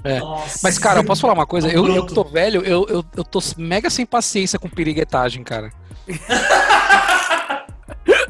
[0.03, 0.19] É.
[0.19, 0.59] Nossa.
[0.63, 1.67] Mas, cara, eu posso falar uma coisa?
[1.69, 2.07] Eu, eu Pronto.
[2.09, 5.71] que tô velho, eu, eu, eu tô mega sem paciência com piriguetagem, cara.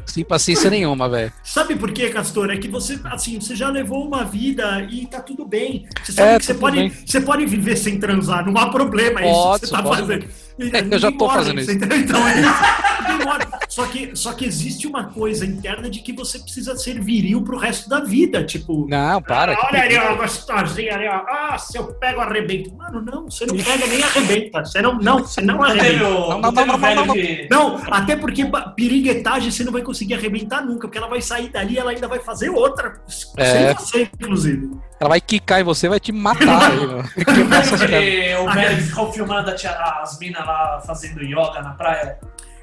[0.06, 1.32] sem paciência nenhuma, velho.
[1.42, 2.50] Sabe por quê, Castor?
[2.50, 5.86] É que você, assim, você já levou uma vida e tá tudo bem.
[6.02, 6.90] Você sabe É, que você tá pode, bem.
[7.04, 9.20] você pode viver sem transar, não há problema.
[9.20, 10.00] É isso Posso, que você tá posso.
[10.00, 10.26] fazendo.
[10.58, 11.72] É, eu já tô fazendo isso.
[11.72, 11.98] entendeu?
[11.98, 12.48] Então, é isso.
[13.74, 17.56] Só que, só que existe uma coisa interna de que você precisa ser viril pro
[17.56, 18.44] resto da vida.
[18.44, 19.52] Tipo, Não, para.
[19.52, 21.24] Ah, olha ali, ó, gostosinha ali, ó.
[21.26, 22.72] Ah, se eu pego, arrebento.
[22.76, 24.64] Mano, não, você não pega nem arrebenta.
[24.64, 26.04] Você não, não, você não arrebenta.
[26.04, 27.14] Não, não, não, não,
[27.50, 31.74] não, até porque piriguetagem você não vai conseguir arrebentar nunca, porque ela vai sair dali
[31.74, 33.00] e ela ainda vai fazer outra.
[33.36, 33.44] É.
[33.44, 34.70] Sem você, inclusive.
[35.00, 36.70] Ela vai quicar em você vai te matar.
[37.92, 38.48] aí, mano.
[38.50, 42.18] O velho que ficou filmando a tia- as minas lá fazendo yoga na praia.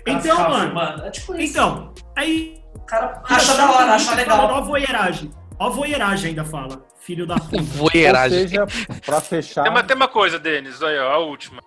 [0.08, 0.66] Então, mano.
[0.66, 1.06] filmando.
[1.06, 1.52] É tipo isso.
[1.54, 2.60] Então, aí.
[2.74, 4.40] O cara acha da hora, acha legal.
[4.52, 5.32] Ó, voyeiragem.
[5.60, 6.84] Ó, voyeiragem ainda fala.
[7.02, 7.58] Filho da puta.
[7.58, 8.48] Ou Voeiragem.
[8.48, 8.66] seja,
[9.06, 9.64] pra fechar.
[9.64, 11.62] Tem uma, tem uma coisa, Denis, aí, ó, a última.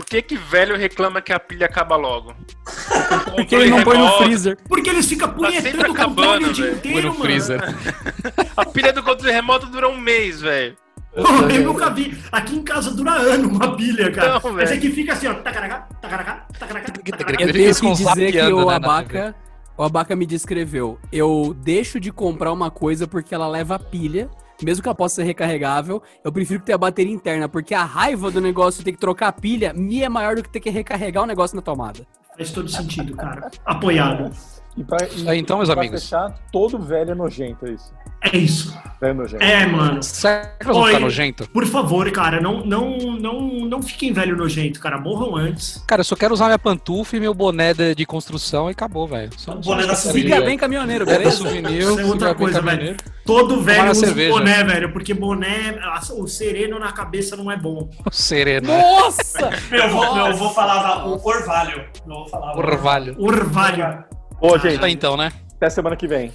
[0.00, 2.34] Por que que velho reclama que a pilha acaba logo?
[3.36, 4.56] Porque ele não põe no freezer.
[4.66, 6.76] Porque eles ficam Tá punhetando o controle o dia velho.
[6.78, 7.20] inteiro, no mano.
[7.24, 7.60] freezer.
[8.56, 10.74] A pilha do controle remoto dura um mês, velho.
[11.14, 11.22] Pô,
[11.52, 12.18] Eu nunca vi.
[12.32, 14.40] Aqui em casa dura ano uma pilha, cara.
[14.42, 14.80] Não, Mas é velho.
[14.80, 15.34] que fica assim, ó.
[15.34, 17.42] Tacaracá, tacaracá, tacaracá, tacaracá.
[17.42, 19.34] Eu Ele tenho que dizer que o né, Abaca,
[19.76, 20.98] o Abaca me descreveu.
[21.12, 24.30] Eu deixo de comprar uma coisa porque ela leva pilha,
[24.64, 26.02] mesmo que ela possa ser recarregável.
[26.24, 29.28] Eu prefiro que tenha bateria interna, porque a raiva do negócio de ter que trocar
[29.28, 32.06] a pilha me é maior do que ter que recarregar o negócio na tomada.
[32.36, 33.50] Faz todo sentido, cara.
[33.64, 34.30] Apoiado.
[34.76, 36.02] E pra, Isso aí, então, meus pra amigos.
[36.02, 37.92] fechar, todo velho é nojento, é isso.
[38.22, 38.78] É isso.
[39.00, 39.42] Velho nojento.
[39.42, 40.02] É, mano.
[40.02, 40.86] Será que Oi.
[40.88, 41.48] ficar nojento?
[41.48, 44.98] Por favor, cara, não, não, não, não fiquem velho nojento, cara.
[45.00, 45.82] Morram antes.
[45.86, 49.08] Cara, eu só quero usar minha pantufa e meu boné de, de construção e acabou,
[49.08, 49.30] velho.
[49.38, 50.44] Só, O boné só da eu Siga velho.
[50.44, 51.36] bem caminhoneiro, É beleza?
[51.38, 52.96] souvenir, Isso é outra coisa, caminhoneiro.
[53.24, 54.32] Todo velho usa cerveja.
[54.34, 55.78] boné, velho, porque boné,
[56.18, 57.88] o sereno na cabeça não é bom.
[58.12, 58.66] Sereno.
[58.68, 59.48] Nossa!
[59.70, 61.84] Meu avô, meu avô falava o orvalho.
[62.06, 63.16] Meu avô falava Orvalho.
[63.18, 64.04] Orvalho.
[64.42, 65.32] Ô, Tá gente, então, né?
[65.56, 66.30] até semana que vem.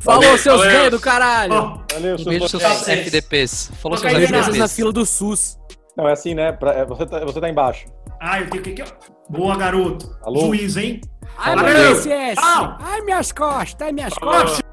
[0.00, 1.52] Falou, Valeu, seus velhos do caralho!
[1.92, 2.88] Valeu, Um seus beijo, seus.
[2.88, 3.70] FDPs.
[3.82, 4.72] Falou seus meses na FDPs.
[4.74, 5.58] fila do SUS.
[5.96, 6.52] Não, é assim, né?
[6.52, 7.86] Pra- é, você, tá, você tá embaixo.
[8.20, 9.10] ah, eu tenho que aqui, ó.
[9.30, 10.16] Boa, garoto.
[10.22, 10.46] Alô?
[10.46, 11.00] Juiz, hein?
[11.38, 12.00] Ai, meu!
[12.34, 12.78] Tchau.
[12.80, 13.86] Ai, minhas costas!
[13.86, 14.40] Ai, minhas Falou.
[14.40, 14.69] costas!